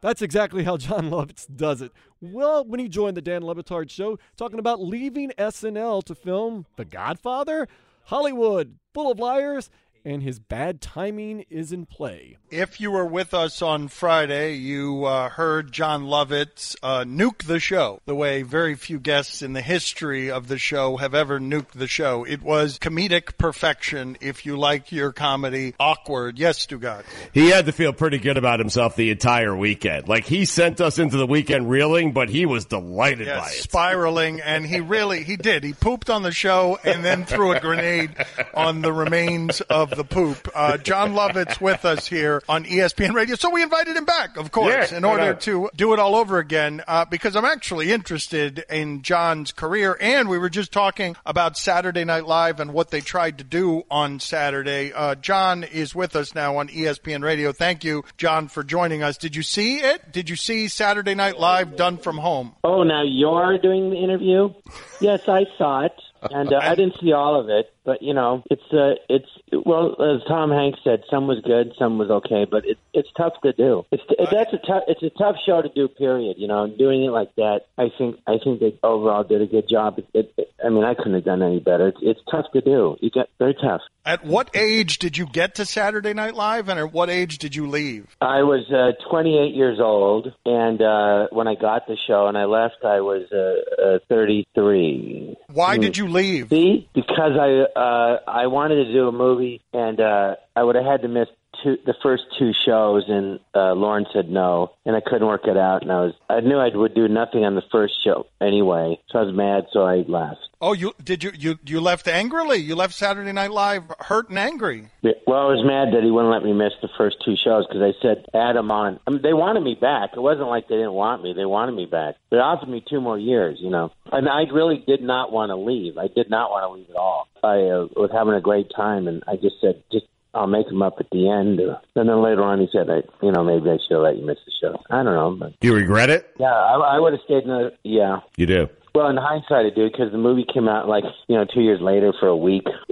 [0.01, 1.91] That's exactly how John Lovitz does it.
[2.21, 6.65] Well, when he joined the Dan Le Batard show, talking about leaving SNL to film
[6.77, 7.67] The Godfather,
[8.05, 9.69] Hollywood, full of liars,
[10.05, 12.37] and his bad timing is in play.
[12.49, 17.59] If you were with us on Friday, you uh, heard John Lovitz uh, nuke the
[17.59, 21.71] show the way very few guests in the history of the show have ever nuked
[21.73, 22.23] the show.
[22.23, 24.17] It was comedic perfection.
[24.21, 27.03] If you like your comedy awkward, yes, Stugotz.
[27.33, 30.07] He had to feel pretty good about himself the entire weekend.
[30.07, 33.63] Like he sent us into the weekend reeling, but he was delighted Yes, by it.
[33.63, 35.63] spiraling, and he really he did.
[35.63, 38.11] He pooped on the show and then threw a grenade
[38.53, 40.47] on the remains of the poop.
[40.53, 44.51] Uh, John Lovitz with us here on ESPN Radio, so we invited him back, of
[44.51, 45.41] course, Yeah, in order doubt.
[45.41, 46.81] to do it all over again.
[46.87, 52.03] Uh, because I'm actually interested in John's career, and we were just talking about Saturday
[52.05, 54.91] Night Live and what they tried to do on Saturday.
[54.93, 57.51] Uh, John is with us now on ESPN Radio.
[57.51, 59.17] Thank you, John, for joining us.
[59.17, 60.11] Did you see it?
[60.11, 62.55] Did you see Saturday Night Live done from home?
[62.63, 64.53] Oh, now you're doing the interview?
[65.01, 68.43] Yes, I saw it, and uh, I didn't see all of it, but you know,
[68.49, 69.29] it's uh, it's
[69.65, 73.33] well, as Tom Hanks said, some was good, some was okay, but it, it's tough
[73.43, 73.85] to do.
[73.91, 75.87] It's that's a tough it's a tough show to do.
[75.87, 76.37] Period.
[76.37, 79.67] You know, doing it like that, I think I think they overall did a good
[79.69, 79.99] job.
[80.13, 81.89] It, it, I mean, I couldn't have done any better.
[81.89, 82.97] It's, it's tough to do.
[82.99, 83.81] You get very tough.
[84.09, 87.55] At what age did you get to Saturday Night Live, and at what age did
[87.55, 88.07] you leave?
[88.19, 92.45] I was uh, 28 years old, and uh, when I got the show and I
[92.45, 95.35] left, I was uh, uh, 33.
[95.53, 95.81] Why Hmm.
[95.81, 96.49] did you leave?
[96.49, 100.85] See, because I uh, I wanted to do a movie, and uh, I would have
[100.85, 101.27] had to miss
[101.63, 105.57] two, the first two shows, and uh, Lorne said no, and I couldn't work it
[105.57, 108.99] out, and I was I knew I would do nothing on the first show anyway,
[109.09, 110.41] so I was mad, so I left.
[110.61, 112.57] Oh, you did you you you left angrily?
[112.57, 114.89] You left Saturday Night Live hurt and angry.
[115.03, 117.81] Well, I was mad that he wouldn't let me miss the first two shows because
[117.81, 118.99] I said Adam on.
[119.07, 120.11] I mean, they wanted me back.
[120.13, 122.15] It wasn't like they didn't want me; they wanted me back.
[122.29, 123.91] They offered me two more years, you know.
[124.11, 125.97] And I really did not want to leave.
[125.97, 127.27] I did not want to leave at all.
[127.43, 130.81] I uh, was having a great time, and I just said, just I'll make them
[130.81, 131.59] up at the end.
[131.59, 134.25] And then later on, he said, I, you know, maybe I should have let you
[134.25, 134.81] miss the show.
[134.89, 136.29] I don't know, but Do you regret it?
[136.39, 137.73] yeah, I, I would have stayed in the.
[137.83, 138.69] Yeah, You do.
[138.95, 141.79] Well, in hindsight, I do because the movie came out like you know two years
[141.79, 142.65] later for a week.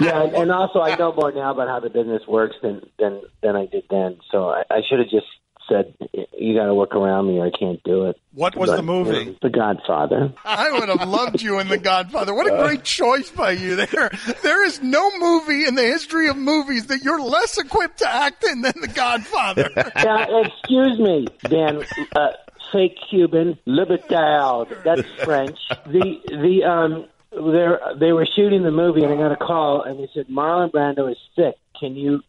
[0.00, 3.20] yeah, and, and also I know more now about how the business works than than
[3.42, 4.18] than I did then.
[4.30, 5.26] So I, I should have just
[5.68, 5.94] said,
[6.38, 8.82] "You got to work around me, or I can't do it." What was But, the
[8.82, 9.16] movie?
[9.18, 10.32] you know, the Godfather.
[10.44, 12.34] I would have loved you in The Godfather.
[12.34, 14.10] What a great choice by you there.
[14.42, 18.44] There is no movie in the history of movies that you're less equipped to act
[18.44, 19.70] in than The Godfather.
[19.76, 21.84] yeah, excuse me, Dan.
[22.14, 22.28] Uh,
[22.72, 24.68] fake Cuban, libertad.
[24.84, 25.58] That's French.
[25.86, 29.98] The the um, they they were shooting the movie, and I got a call, and
[29.98, 31.54] they said Marlon Brando is sick.
[31.78, 32.22] Can you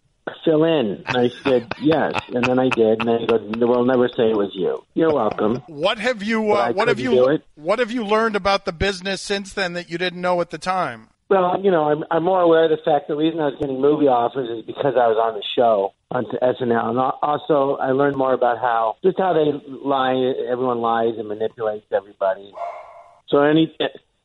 [0.44, 1.04] fill in?
[1.08, 4.38] And I said yes, and then I did, and they go, "We'll never say it
[4.38, 5.64] was you." You're welcome.
[5.68, 9.54] What have you uh, what have you what have you learned about the business since
[9.54, 11.10] then that you didn't know at the time?
[11.28, 13.82] Well, you know, I'm, I'm more aware of the fact the reason I was getting
[13.82, 17.92] movie offers is because I was on the show on SNL, and al- also I
[17.92, 20.14] learned more about how just how they lie.
[20.50, 22.54] Everyone lies and manipulates everybody.
[23.28, 23.76] So any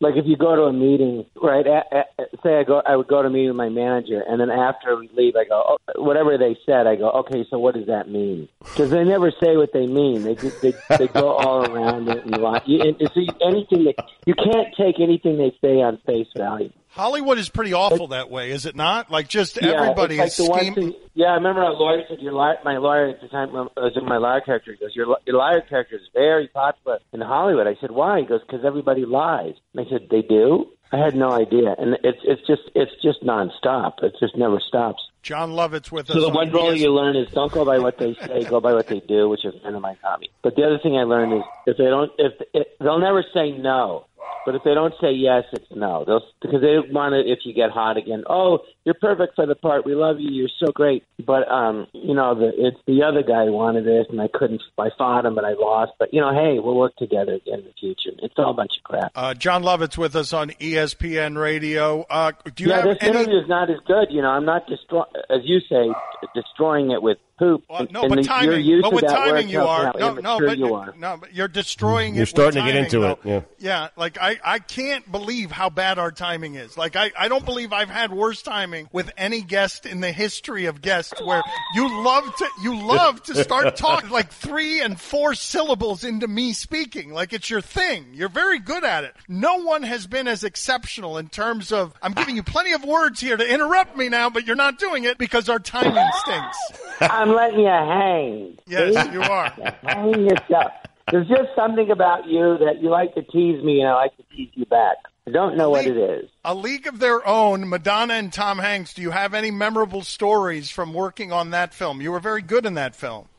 [0.00, 1.66] like if you go to a meeting, right?
[1.66, 2.04] A, a,
[2.42, 5.10] say I go, I would go to meet with my manager, and then after we
[5.14, 8.48] leave, I go, oh, whatever they said, I go, okay, so what does that mean?
[8.60, 10.22] Because they never say what they mean.
[10.24, 12.34] They just they they go all around it and.
[12.66, 16.72] You, and, so you, anything that you can't take anything they say on face value.
[16.90, 19.10] Hollywood is pretty awful that way, is it not?
[19.10, 20.94] Like just Yeah, everybody like is scheming.
[21.14, 23.96] Yeah, I remember a lawyer said your li- my lawyer at the time uh, was
[23.96, 24.72] in my liar character.
[24.72, 27.66] He goes, your your liar character is very popular in Hollywood.
[27.66, 28.20] I said, why?
[28.20, 29.54] He goes, because everybody lies.
[29.74, 30.66] And I said, they do.
[30.92, 34.02] I had no idea, and it's it's just it's just nonstop.
[34.02, 35.00] It just never stops.
[35.22, 36.16] John Lovitz with us.
[36.16, 38.72] So the one rule you learn is don't go by what they say, go by
[38.72, 40.30] what they do, which is kind of my hobby.
[40.42, 43.52] But the other thing I learned is if they don't, if, if they'll never say
[43.52, 44.06] no,
[44.44, 46.04] but if they don't say yes, it's no.
[46.04, 48.24] They'll because they want it if you get hot again.
[48.28, 49.84] Oh, you're perfect for the part.
[49.84, 50.30] We love you.
[50.30, 51.04] You're so great.
[51.24, 54.62] But um, you know, the it's the other guy who wanted this, and I couldn't.
[54.78, 55.92] I fought him, but I lost.
[55.98, 58.10] But you know, hey, we'll work together again in the future.
[58.22, 59.12] It's all a bunch of crap.
[59.14, 62.06] Uh, John Lovitz with us on ESPN Radio.
[62.08, 63.10] Uh, do you yeah, have this any?
[63.10, 64.08] interview is not as good.
[64.10, 65.92] You know, I'm not destroy, as you say,
[66.34, 67.64] destroying it with poop.
[67.70, 68.64] and, no, and but the- timing.
[68.64, 69.92] You're but with timing, you are.
[69.98, 70.94] No, no, but you are.
[70.98, 72.22] no, but you're destroying You're it.
[72.22, 73.18] with starting to get into though.
[73.24, 76.76] it, Yeah, like I, I can't believe how bad our timing is.
[76.76, 80.66] Like I, I don't believe I've had worse timing with any guest in the history
[80.66, 81.14] of guests.
[81.24, 81.42] Where
[81.74, 86.52] you love to, you love to start talking like three and four syllables into me
[86.52, 88.06] speaking, like it's your thing.
[88.12, 89.14] You're very good at it.
[89.28, 91.94] No one has been as exceptional in terms of.
[92.02, 95.04] I'm giving you plenty of words here to interrupt me now, but you're not doing
[95.04, 96.58] it because our timing stinks.
[97.00, 98.58] I'm letting you hang.
[98.66, 99.12] Yes, See?
[99.12, 99.50] you are.
[99.82, 100.72] Hang yourself.
[101.10, 104.22] There's just something about you that you like to tease me, and I like to
[104.34, 104.96] tease you back.
[105.26, 106.30] I don't know what it is.
[106.44, 108.94] A League of Their Own, Madonna and Tom Hanks.
[108.94, 112.00] Do you have any memorable stories from working on that film?
[112.00, 113.28] You were very good in that film.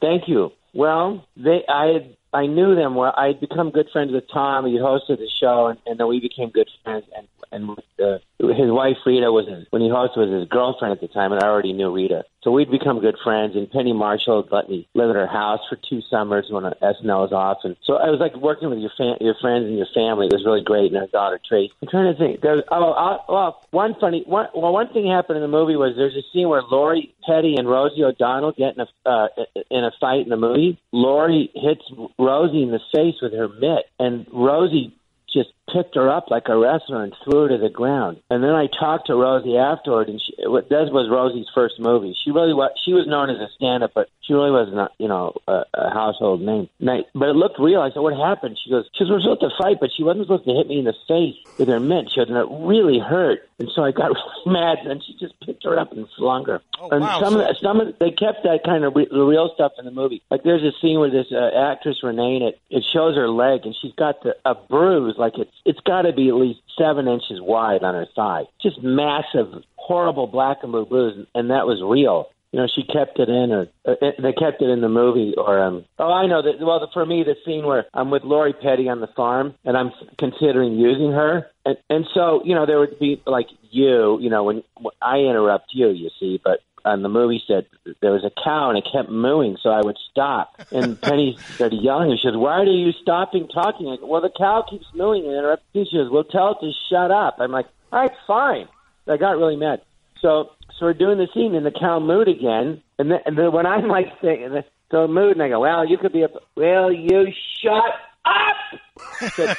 [0.00, 0.50] Thank you.
[0.74, 3.14] Well, they, I had, I knew them well.
[3.16, 4.66] I had become good friends with Tom.
[4.66, 7.04] He hosted the show, and, and then we became good friends.
[7.16, 7.70] And and
[8.02, 11.32] uh, his wife Rita was his, when he hosted was his girlfriend at the time,
[11.32, 12.24] and I already knew Rita.
[12.42, 13.56] So we'd become good friends.
[13.56, 17.32] And Penny Marshall let me live at her house for two summers when SNL was
[17.32, 20.26] off, and so I was like working with your fa- your friends and your family.
[20.26, 20.92] It was really great.
[20.92, 21.70] And her daughter Trace.
[21.80, 22.40] I'm trying to think.
[22.40, 24.48] There's oh, uh, well, one funny one.
[24.54, 27.68] Well, one thing happened in the movie was there's a scene where Lori Petty and
[27.68, 29.28] Rosie O'Donnell get in a uh,
[29.70, 30.78] in a fight in the movie.
[30.92, 31.82] Lori hits
[32.18, 34.94] Rosie in the face with her mitt, and Rosie
[35.34, 38.20] just picked her up like a wrestler and threw her to the ground.
[38.30, 42.16] And then I talked to Rosie afterward, and she, what this was Rosie's first movie.
[42.24, 42.70] She really was.
[42.84, 45.90] She was known as a stand-up, but she really was not, you know, a, a
[45.90, 46.68] household name.
[46.86, 47.80] I, but it looked real.
[47.80, 50.44] I said, "What happened?" She goes, "She was supposed to fight, but she wasn't supposed
[50.44, 52.10] to hit me in the face with her mitt.
[52.10, 54.10] She goes, and it really hurt." And so I got
[54.46, 56.60] really mad, and she just picked her up and flung her.
[56.90, 57.20] and wow.
[57.20, 59.84] some of the, some of they kept that kind of re- the real stuff in
[59.84, 60.22] the movie.
[60.30, 63.74] Like there's a scene where this uh, actress Renee, it it shows her leg, and
[63.80, 67.40] she's got the, a bruise like it's it's got to be at least seven inches
[67.40, 68.44] wide on her thigh.
[68.62, 72.30] Just massive, horrible black and blue bruise, and that was real.
[72.52, 75.60] You know, she kept it in, or uh, they kept it in the movie, or
[75.60, 75.84] um.
[75.98, 76.64] Oh, I know that.
[76.64, 79.90] Well, for me, the scene where I'm with Lori Petty on the farm, and I'm
[80.20, 84.44] considering using her, and and so you know there would be like you, you know,
[84.44, 87.66] when, when I interrupt you, you see, but on the movie set
[88.00, 90.60] there was a cow and it kept mooing, so I would stop.
[90.70, 94.20] And Penny started yelling, and she goes, "Why are you stopping talking?" I go, "Well,
[94.20, 97.52] the cow keeps mooing and interrupting." She goes, "Well, tell it to shut up." I'm
[97.52, 98.68] like, "All right, fine."
[99.06, 99.82] I got really mad.
[100.20, 103.52] So so we're doing the scene, and the cow mooed again, and then, and then
[103.52, 106.92] when I'm like saying, so mooed, and I go, "Well, you could be a well,
[106.92, 107.94] you shut
[108.24, 108.56] up.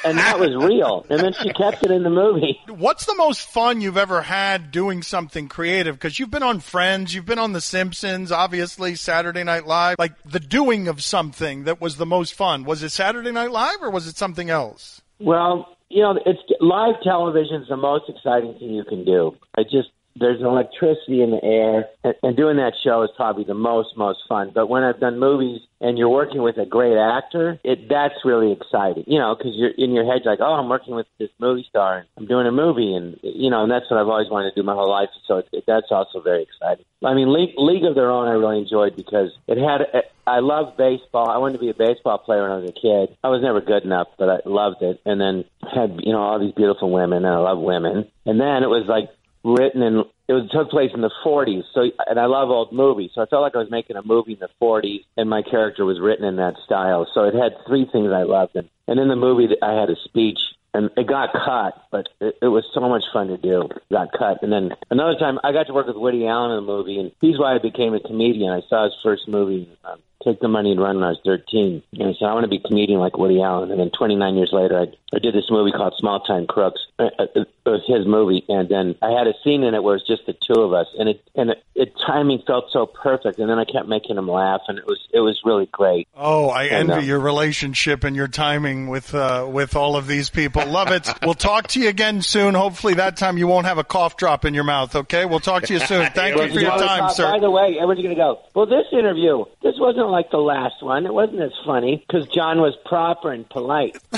[0.04, 1.06] And that was real.
[1.08, 2.58] And then she kept it in the movie.
[2.68, 5.96] What's the most fun you've ever had doing something creative?
[5.96, 9.96] Because you've been on Friends, you've been on The Simpsons, obviously Saturday Night Live.
[9.98, 12.64] Like the doing of something that was the most fun.
[12.64, 15.02] Was it Saturday Night Live or was it something else?
[15.18, 19.36] Well, you know, it's live television is the most exciting thing you can do.
[19.56, 21.88] I just there's electricity in the air,
[22.22, 24.50] and, doing that show is probably the most most fun.
[24.54, 28.52] But when I've done movies and you're working with a great actor, it that's really
[28.52, 29.04] exciting.
[29.06, 31.98] You know, because you're in your head like, oh, I'm working with this movie star,
[31.98, 34.60] and I'm doing a movie, and you know, and that's what I've always wanted to
[34.60, 35.08] do my whole life.
[35.26, 36.84] So it, it, that's also very exciting.
[37.04, 40.04] I mean, League, League of Their Own, I really enjoyed because it had.
[40.26, 41.30] I loved baseball.
[41.30, 43.16] I wanted to be a baseball player when I was a kid.
[43.22, 45.00] I was never good enough, but I loved it.
[45.04, 48.10] And then had you know all these beautiful women, and I love women.
[48.24, 49.10] And then it was like
[49.46, 51.62] written in it was took place in the 40s.
[51.72, 54.32] So and I love old movies, so I felt like I was making a movie
[54.32, 57.06] in the 40s, and my character was written in that style.
[57.14, 59.96] So it had three things I loved, and and in the movie I had a
[60.04, 60.38] speech.
[60.74, 63.70] And it got cut, but it, it was so much fun to do.
[63.90, 66.70] Got cut, and then another time I got to work with Woody Allen in the
[66.70, 68.52] movie, and he's why I became a comedian.
[68.52, 71.84] I saw his first movie, um, Take the Money and Run, when I was 13,
[71.92, 73.70] and I said I want to be a comedian like Woody Allen.
[73.70, 76.80] And then 29 years later, I, I did this movie called Small Time Crooks.
[76.98, 79.94] Uh, uh, It was his movie, and then I had a scene in it where
[79.94, 83.38] it's just the two of us, and it and it, it timing felt so perfect.
[83.38, 86.08] And then I kept making him laugh, and it was it was really great.
[86.16, 90.06] Oh, I And, envy uh, your relationship and your timing with uh, with all of
[90.08, 90.66] these people.
[90.66, 91.08] Love it.
[91.22, 92.54] we'll talk to you again soon.
[92.54, 94.94] Hopefully, that time you won't have a cough drop in your mouth.
[94.94, 96.10] Okay, we'll talk to you soon.
[96.14, 97.30] Thank you for your time, uh, sir.
[97.30, 100.82] By the way, everyone's going to go, well, this interview, this wasn't like the last
[100.82, 101.04] one.
[101.04, 103.98] It wasn't as funny because John was proper and polite.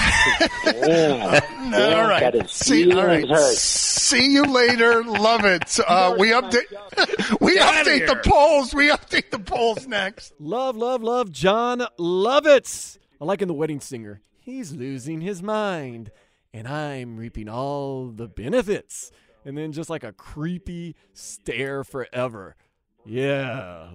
[0.64, 1.40] yeah.
[1.74, 2.48] all right.
[2.48, 3.28] See, all right.
[3.28, 3.56] hurt.
[3.56, 5.02] See you later.
[5.04, 5.78] Love it.
[5.88, 6.66] Uh, we update.
[7.40, 8.74] We Get update the polls.
[8.74, 10.34] We update the polls next.
[10.38, 12.98] Love, love, love Jon Lovitz.
[13.20, 14.20] I like in the wedding singer.
[14.38, 16.10] He's losing his mind,
[16.52, 19.10] and I'm reaping all the benefits.
[19.46, 22.54] And then just like a creepy stare forever.
[23.08, 23.88] Yeah.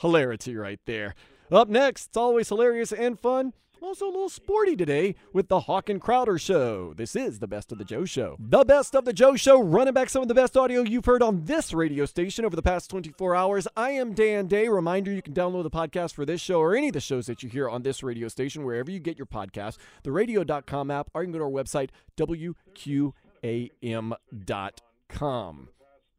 [0.00, 1.16] Hilarity right there.
[1.50, 3.52] Up next, it's always hilarious and fun.
[3.80, 6.94] Also a little sporty today with the Hawk and Crowder Show.
[6.94, 8.36] This is the Best of the Joe Show.
[8.38, 11.22] The Best of the Joe Show, running back some of the best audio you've heard
[11.22, 13.66] on this radio station over the past 24 hours.
[13.76, 14.68] I am Dan Day.
[14.68, 17.42] Reminder you can download the podcast for this show or any of the shows that
[17.42, 21.22] you hear on this radio station, wherever you get your podcast, the radio.com app, or
[21.22, 23.14] you can go to our website, WQAM.com.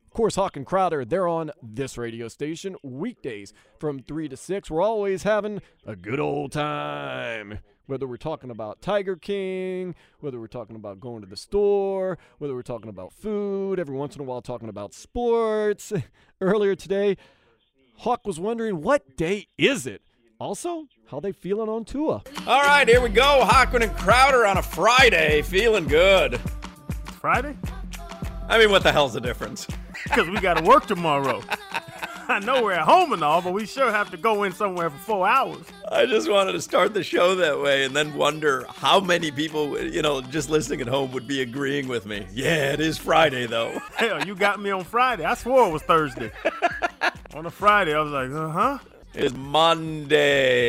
[0.09, 4.71] Of course, Hawk and Crowder, they're on this radio station weekdays from 3 to 6.
[4.71, 7.59] We're always having a good old time.
[7.85, 12.55] Whether we're talking about Tiger King, whether we're talking about going to the store, whether
[12.55, 15.93] we're talking about food, every once in a while talking about sports.
[16.41, 17.15] Earlier today,
[17.97, 20.01] Hawk was wondering what day is it?
[20.39, 22.23] Also, how they feeling on Tua.
[22.47, 23.43] All right, here we go.
[23.47, 25.43] Hochman and Crowder on a Friday.
[25.43, 26.39] Feeling good.
[27.21, 27.55] Friday?
[28.47, 29.67] I mean, what the hell's the difference?
[30.09, 31.41] Because we got to work tomorrow.
[32.29, 34.91] I know we're at home and all, but we sure have to go in somewhere
[34.91, 35.65] for four hours.
[35.91, 39.81] I just wanted to start the show that way and then wonder how many people,
[39.81, 42.27] you know, just listening at home would be agreeing with me.
[42.31, 43.79] Yeah, it is Friday, though.
[43.95, 45.23] Hell, you got me on Friday.
[45.23, 46.31] I swore it was Thursday.
[47.33, 48.77] on a Friday, I was like, uh huh.
[49.15, 50.67] It's Monday,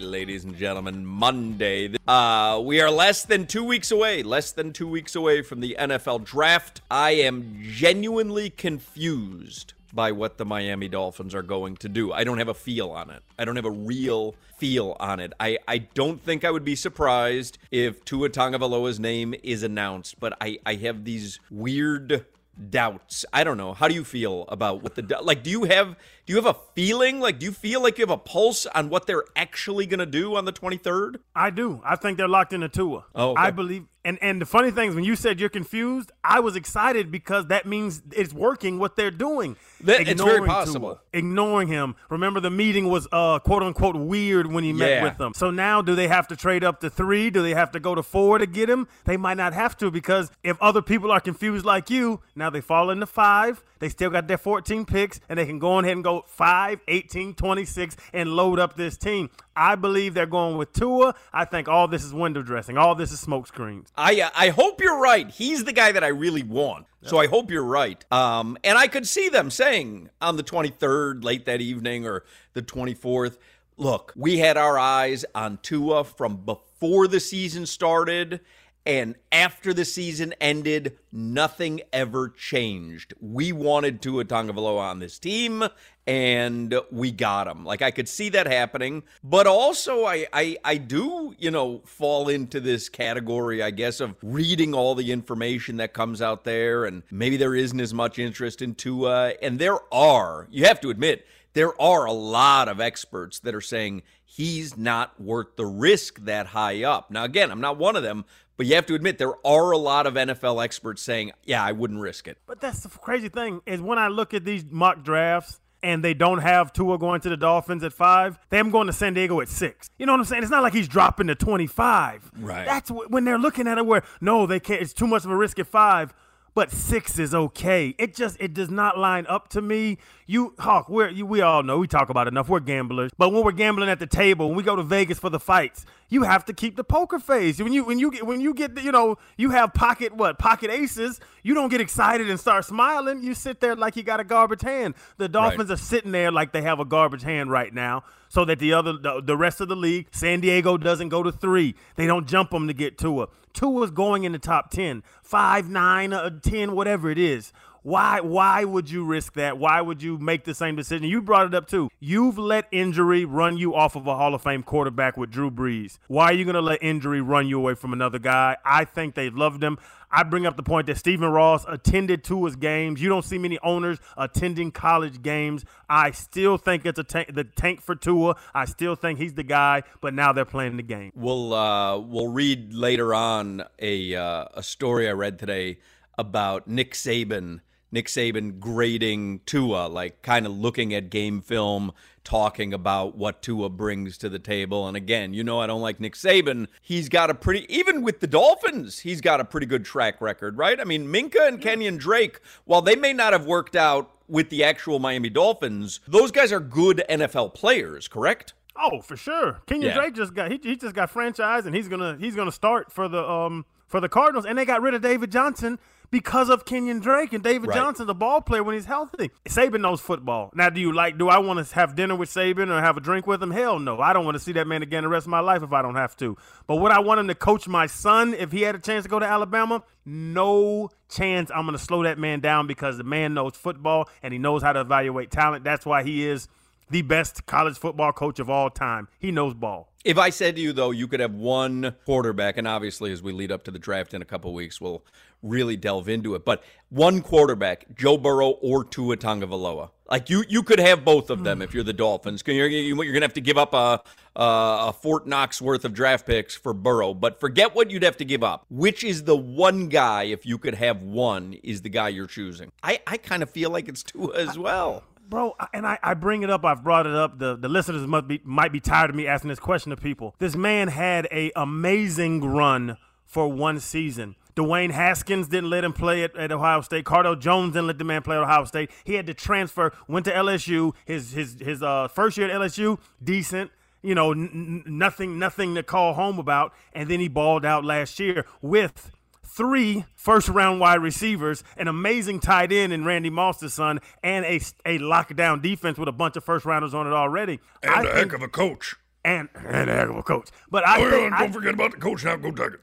[0.00, 1.06] ladies and gentlemen.
[1.06, 1.94] Monday.
[2.08, 5.76] Uh, we are less than two weeks away, less than two weeks away from the
[5.78, 6.80] NFL draft.
[6.90, 12.12] I am genuinely confused by what the Miami Dolphins are going to do.
[12.12, 13.22] I don't have a feel on it.
[13.38, 15.32] I don't have a real feel on it.
[15.38, 20.36] I, I don't think I would be surprised if Tua Tagovailoa's name is announced, but
[20.40, 22.24] I, I have these weird
[22.70, 23.24] doubts.
[23.32, 23.72] I don't know.
[23.72, 26.56] How do you feel about what the like do you have do you have a
[26.74, 30.00] feeling like do you feel like you have a pulse on what they're actually going
[30.00, 31.16] to do on the 23rd?
[31.34, 31.80] I do.
[31.84, 33.04] I think they're locked into Tua.
[33.14, 33.42] Oh, okay.
[33.42, 33.86] I believe.
[34.04, 37.46] And and the funny thing is, when you said you're confused, I was excited because
[37.46, 39.54] that means it's working what they're doing.
[39.82, 40.88] That- it's very Ignoring possible.
[40.94, 41.94] Tua, ignoring him.
[42.10, 45.02] Remember, the meeting was uh quote unquote weird when he met Yeah.
[45.04, 45.32] with them.
[45.36, 47.30] So now, do they have to trade up to three?
[47.30, 48.88] Do they have to go to four to get him?
[49.04, 52.60] They might not have to because if other people are confused like you, now they
[52.60, 53.62] fall into five.
[53.78, 57.34] They still got their 14 picks, and they can go ahead and go 5, 18,
[57.34, 59.28] 26, and load up this team.
[59.56, 61.14] I believe they're going with Tua.
[61.32, 62.78] I think all this is window dressing.
[62.78, 63.92] All this is smoke screens.
[63.96, 65.28] I uh, I hope you're right.
[65.30, 66.86] He's the guy that I really want.
[67.04, 68.04] So I hope you're right.
[68.12, 72.62] Um, and I could see them saying on the 23rd, late that evening, or the
[72.62, 73.38] 24th,
[73.76, 78.40] look, we had our eyes on Tua from before the season started,
[78.84, 83.14] And after the season ended, nothing ever changed.
[83.20, 85.64] We wanted Tua Tagovailoa on this team,
[86.04, 87.64] and we got him.
[87.64, 92.28] Like I could see that happening, but also I, I I do you know fall
[92.28, 97.04] into this category, I guess, of reading all the information that comes out there, and
[97.08, 100.48] maybe there isn't as much interest in Tua, and there are.
[100.50, 105.20] You have to admit there are a lot of experts that are saying he's not
[105.20, 107.10] worth the risk that high up.
[107.10, 108.24] Now, again, I'm not one of them,
[108.62, 111.72] but you have to admit there are a lot of NFL experts saying, "Yeah, I
[111.72, 115.02] wouldn't risk it." But that's the crazy thing is when I look at these mock
[115.02, 118.70] drafts and they don't have Tua going to the Dolphins at five, they have him
[118.70, 119.90] going to San Diego at six.
[119.98, 120.44] You know what I'm saying?
[120.44, 122.30] It's not like he's dropping to 25.
[122.38, 122.64] Right.
[122.64, 124.80] That's when they're looking at it where no, they can't.
[124.80, 126.14] It's too much of a risk at five
[126.54, 127.94] but six is okay.
[127.98, 129.98] It just it does not line up to me.
[130.32, 132.48] You Hawk, we're you, we all know we talk about enough.
[132.48, 135.28] We're gamblers, but when we're gambling at the table, when we go to Vegas for
[135.28, 137.60] the fights, you have to keep the poker face.
[137.60, 140.70] When you when you get when you get you know you have pocket what pocket
[140.70, 143.22] aces, you don't get excited and start smiling.
[143.22, 144.94] You sit there like you got a garbage hand.
[145.18, 145.74] The Dolphins right.
[145.74, 148.94] are sitting there like they have a garbage hand right now so that the other
[148.94, 151.74] the, the rest of the league, San Diego doesn't go to three.
[151.96, 153.28] They don't jump them to get Tua.
[153.52, 157.52] Tua's going in the top 10, 5, 9, uh, 10, whatever it is.
[157.82, 159.58] Why why would you risk that?
[159.58, 161.08] Why would you make the same decision?
[161.08, 161.88] You brought it up too.
[161.98, 165.98] You've let injury run you off of a Hall of Fame quarterback with Drew Brees.
[166.06, 168.56] Why are you going to let injury run you away from another guy?
[168.64, 169.78] I think they loved him.
[170.12, 173.00] I bring up the point that Stephen Ross attended his games.
[173.00, 175.64] You don't see many owners attending college games.
[175.88, 178.36] I still think it's a tank, the tank for Tua.
[178.54, 181.12] I still think he's the guy, but now they're playing the game.
[181.14, 185.78] We'll uh, we'll read later on a uh, a story I read today
[186.18, 187.60] about Nick Saban
[187.92, 191.92] Nick Saban grading Tua, like kind of looking at game film,
[192.24, 194.88] talking about what Tua brings to the table.
[194.88, 196.68] And again, you know, I don't like Nick Saban.
[196.80, 200.56] He's got a pretty, even with the Dolphins, he's got a pretty good track record,
[200.56, 200.80] right?
[200.80, 204.64] I mean, Minkah and Kenyon Drake, while they may not have worked out with the
[204.64, 208.54] actual Miami Dolphins, those guys are good NFL players, correct?
[208.74, 209.60] Oh, for sure.
[209.66, 209.94] Kenyon yeah.
[209.94, 213.06] Drake just got he, he just got franchised and he's gonna he's gonna start for
[213.06, 215.78] the um for the Cardinals and they got rid of David Johnson
[216.12, 217.76] because of Kenyon Drake and David right.
[217.76, 219.30] Johnson, the ball player, when he's healthy.
[219.48, 220.52] Saban knows football.
[220.54, 221.18] Now, do you like?
[221.18, 223.50] Do I want to have dinner with Saban or have a drink with him?
[223.50, 223.98] Hell no.
[223.98, 225.82] I don't want to see that man again the rest of my life if I
[225.82, 226.36] don't have to.
[226.68, 229.08] But would I want him to coach my son if he had a chance to
[229.08, 229.82] go to Alabama?
[230.04, 231.50] No chance.
[231.52, 234.62] I'm going to slow that man down because the man knows football and he knows
[234.62, 235.64] how to evaluate talent.
[235.64, 236.46] That's why he is
[236.90, 239.08] the best college football coach of all time.
[239.18, 239.88] He knows ball.
[240.04, 243.32] If I said to you though, you could have one quarterback, and obviously as we
[243.32, 245.04] lead up to the draft in a couple weeks, we'll
[245.42, 246.44] really delve into it.
[246.44, 249.90] But one quarterback, Joe Burrow or Tua Tagovailoa.
[250.10, 252.42] Like you, you could have both of them if you're the Dolphins.
[252.46, 254.02] You're, you're going to have to give up a,
[254.36, 258.24] a, Fort Knox worth of draft picks for Burrow, but forget what you'd have to
[258.26, 258.66] give up.
[258.68, 262.72] Which is the one guy, if you could have one, is the guy you're choosing?
[262.82, 265.56] I, I kind of feel like it's Tua as well bro.
[265.72, 266.64] And I, I bring it up.
[266.64, 267.38] I've brought it up.
[267.38, 270.36] The the listeners must be might be tired of me asking this question to people.
[270.38, 274.36] This man had a amazing run for one season.
[274.54, 277.04] Dwayne Haskins didn't let him play at, at Ohio State.
[277.04, 278.90] Cardale Jones didn't let the man play at Ohio State.
[279.04, 279.92] He had to transfer.
[280.08, 280.94] Went to LSU.
[281.04, 283.70] His his his uh, first year at LSU, decent.
[284.02, 286.74] You know, n- nothing nothing to call home about.
[286.92, 289.10] And then he balled out last year with
[289.44, 294.56] three first round wide receivers, an amazing tight end in Randy Moss's son, and a,
[294.84, 297.60] a lockdown defense with a bunch of first rounders on it already.
[297.82, 298.96] And I a think, heck of a coach.
[299.24, 300.48] And, and a heck of a coach.
[300.68, 302.36] But I oh, think, don't I, forget about the coach now.
[302.36, 302.80] Go take it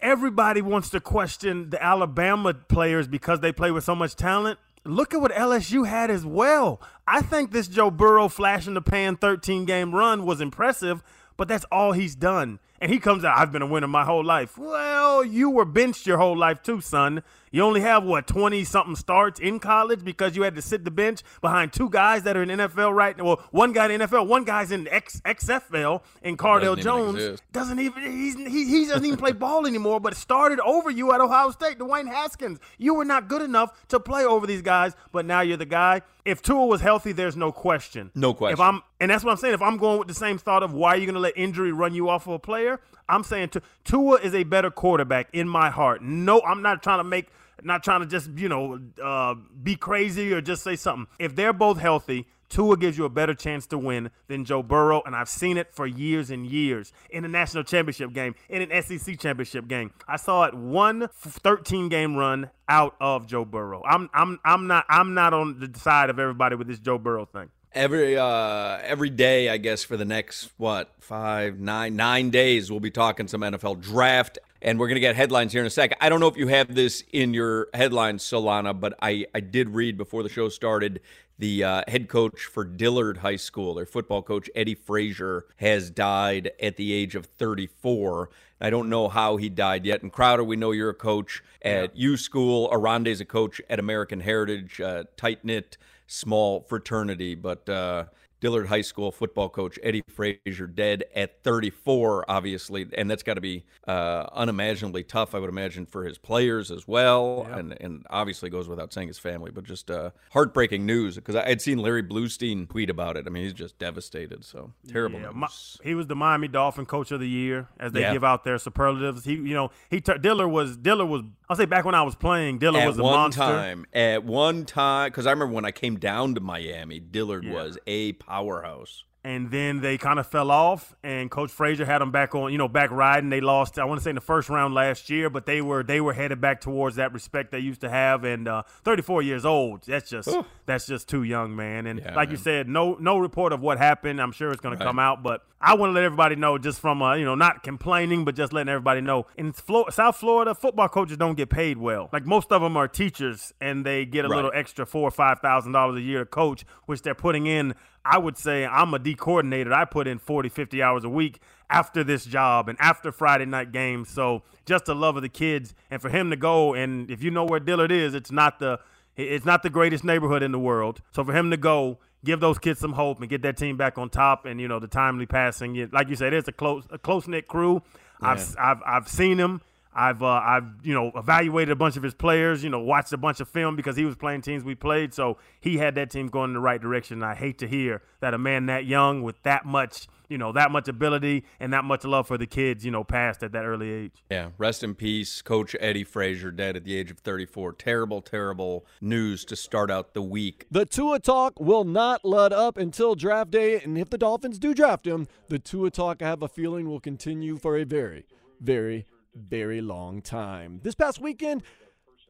[0.00, 4.58] everybody wants to question the Alabama players because they play with so much talent.
[4.84, 6.80] Look at what LSU had as well.
[7.06, 11.02] I think this Joe Burrow flash in the pan 13 game run was impressive,
[11.36, 12.58] but that's all he's done.
[12.80, 14.58] And he comes out, I've been a winner my whole life.
[14.58, 17.22] Well, you were benched your whole life too, son.
[17.52, 20.90] You only have what twenty something starts in college because you had to sit the
[20.90, 23.24] bench behind two guys that are in NFL right now.
[23.24, 27.78] Well, one guy in NFL, one guy's in X, XFL, and doesn't Jones even doesn't
[27.78, 30.00] even he's, he, he doesn't even play ball anymore.
[30.00, 32.58] But started over you at Ohio State, Dwayne Haskins.
[32.78, 36.00] You were not good enough to play over these guys, but now you're the guy.
[36.24, 38.10] If Tua was healthy, there's no question.
[38.14, 38.54] No question.
[38.54, 39.54] If I'm and that's what I'm saying.
[39.54, 41.72] If I'm going with the same thought of why are you going to let injury
[41.72, 43.50] run you off of a player, I'm saying
[43.84, 46.02] Tua is a better quarterback in my heart.
[46.02, 47.26] No, I'm not trying to make
[47.64, 51.06] not trying to just, you know, uh, be crazy or just say something.
[51.18, 55.02] If they're both healthy, Tua gives you a better chance to win than Joe Burrow,
[55.06, 58.82] and I've seen it for years and years in a national championship game, in an
[58.82, 59.90] SEC championship game.
[60.06, 63.82] I saw it one 13 game run out of Joe Burrow.
[63.86, 67.24] I'm I'm I'm not I'm not on the side of everybody with this Joe Burrow
[67.24, 72.70] thing every uh every day i guess for the next what five nine nine days
[72.70, 75.70] we'll be talking some nfl draft and we're going to get headlines here in a
[75.70, 75.98] second.
[76.00, 79.68] I don't know if you have this in your headlines, Solana, but I, I did
[79.70, 81.00] read before the show started
[81.38, 86.52] the uh, head coach for Dillard High School, their football coach, Eddie Frazier, has died
[86.62, 88.30] at the age of 34.
[88.60, 90.02] I don't know how he died yet.
[90.02, 92.10] And Crowder, we know you're a coach at yeah.
[92.10, 92.70] U School.
[92.70, 97.34] Arande's a coach at American Heritage, uh, tight knit, small fraternity.
[97.34, 98.04] But uh,
[98.42, 103.40] Dillard High School football coach Eddie Frazier dead at 34, obviously, and that's got to
[103.40, 107.58] be uh, unimaginably tough, I would imagine, for his players as well, yeah.
[107.58, 111.48] and and obviously goes without saying his family, but just uh, heartbreaking news because I
[111.48, 113.28] had seen Larry Blustein tweet about it.
[113.28, 114.44] I mean, he's just devastated.
[114.44, 115.20] So terrible.
[115.20, 115.46] Yeah, my,
[115.84, 118.12] he was the Miami Dolphin Coach of the Year as they yeah.
[118.12, 119.24] give out their superlatives.
[119.24, 122.58] He, you know, he Dillard was Dillard was I'll say back when I was playing,
[122.58, 123.40] Dillard at was a one monster.
[123.40, 123.86] time.
[123.92, 128.14] At one time, because I remember when I came down to Miami, Dillard was a
[128.32, 132.50] powerhouse and then they kind of fell off and coach frazier had them back on
[132.50, 135.08] you know back riding they lost i want to say in the first round last
[135.08, 138.24] year but they were they were headed back towards that respect they used to have
[138.24, 140.44] and uh, 34 years old that's just Ooh.
[140.66, 142.30] that's just too young man and yeah, like man.
[142.30, 144.80] you said no no report of what happened i'm sure it's going right.
[144.80, 147.36] to come out but i want to let everybody know just from uh, you know
[147.36, 151.48] not complaining but just letting everybody know in Flo- south florida football coaches don't get
[151.48, 154.36] paid well like most of them are teachers and they get a right.
[154.36, 157.74] little extra four or five thousand dollars a year to coach which they're putting in
[158.04, 159.72] I would say I'm a D coordinator.
[159.72, 161.40] I put in 40, 50 hours a week
[161.70, 164.08] after this job and after Friday night games.
[164.08, 167.30] So just the love of the kids and for him to go and if you
[167.30, 168.80] know where Dillard is, it's not the
[169.16, 171.02] it's not the greatest neighborhood in the world.
[171.12, 173.98] So for him to go, give those kids some hope and get that team back
[173.98, 175.88] on top and you know the timely passing.
[175.92, 177.82] Like you said, it's a close a close knit crew.
[178.22, 178.30] Yeah.
[178.30, 179.60] I've I've I've seen him
[179.94, 183.18] I've uh, I've you know evaluated a bunch of his players, you know, watched a
[183.18, 186.28] bunch of film because he was playing teams we played, so he had that team
[186.28, 187.22] going in the right direction.
[187.22, 190.70] I hate to hear that a man that young with that much, you know, that
[190.70, 193.90] much ability and that much love for the kids, you know, passed at that early
[193.90, 194.24] age.
[194.30, 197.74] Yeah, rest in peace, Coach Eddie Frazier, dead at the age of 34.
[197.74, 200.66] Terrible, terrible news to start out the week.
[200.70, 204.72] The Tua talk will not let up until draft day, and if the Dolphins do
[204.72, 208.24] draft him, the Tua talk, I have a feeling, will continue for a very,
[208.58, 210.80] very very long time.
[210.82, 211.62] This past weekend,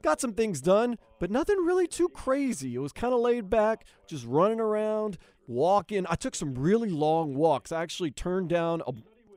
[0.02, 2.74] got some things done, but nothing really too crazy.
[2.74, 6.06] It was kind of laid back, just running around, walking.
[6.08, 7.72] I took some really long walks.
[7.72, 8.92] I actually turned down a,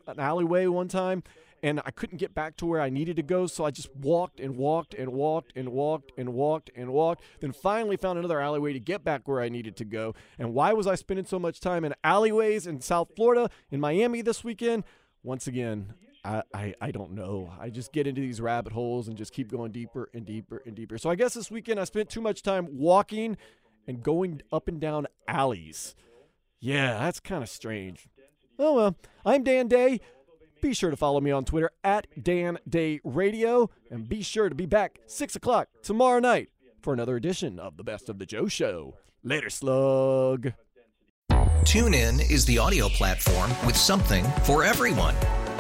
[0.10, 1.24] an alleyway one time
[1.66, 4.40] and I couldn't get back to where I needed to go, so I just walked
[4.40, 7.24] and walked and walked and walked and walked and walked.
[7.40, 10.14] Then finally found another alleyway to get back where I needed to go.
[10.38, 14.22] And why was I spending so much time in alleyways in South Florida, in Miami
[14.22, 14.84] this weekend?
[15.24, 15.96] Once again,
[16.26, 17.54] I, I, don't know.
[17.60, 20.76] I just get into these rabbit holes and just keep going deeper and deeper and
[20.76, 20.98] deeper.
[20.98, 23.38] So I guess this weekend I spent too much time walking
[23.88, 25.96] and going up and down alleys.
[26.60, 28.08] Yeah, that's kind of strange.
[28.58, 28.96] Oh well,
[29.26, 30.00] I'm Dan Day.
[30.62, 34.56] Be sure to follow me on Twitter at Dan Day Radio, and be sure to
[34.56, 36.50] be back six o'clock tomorrow night
[36.82, 38.96] for another edition of the Best of the Joe Show.
[39.24, 40.54] Later, slug.
[41.30, 45.16] TuneIn is the audio platform with something for everyone.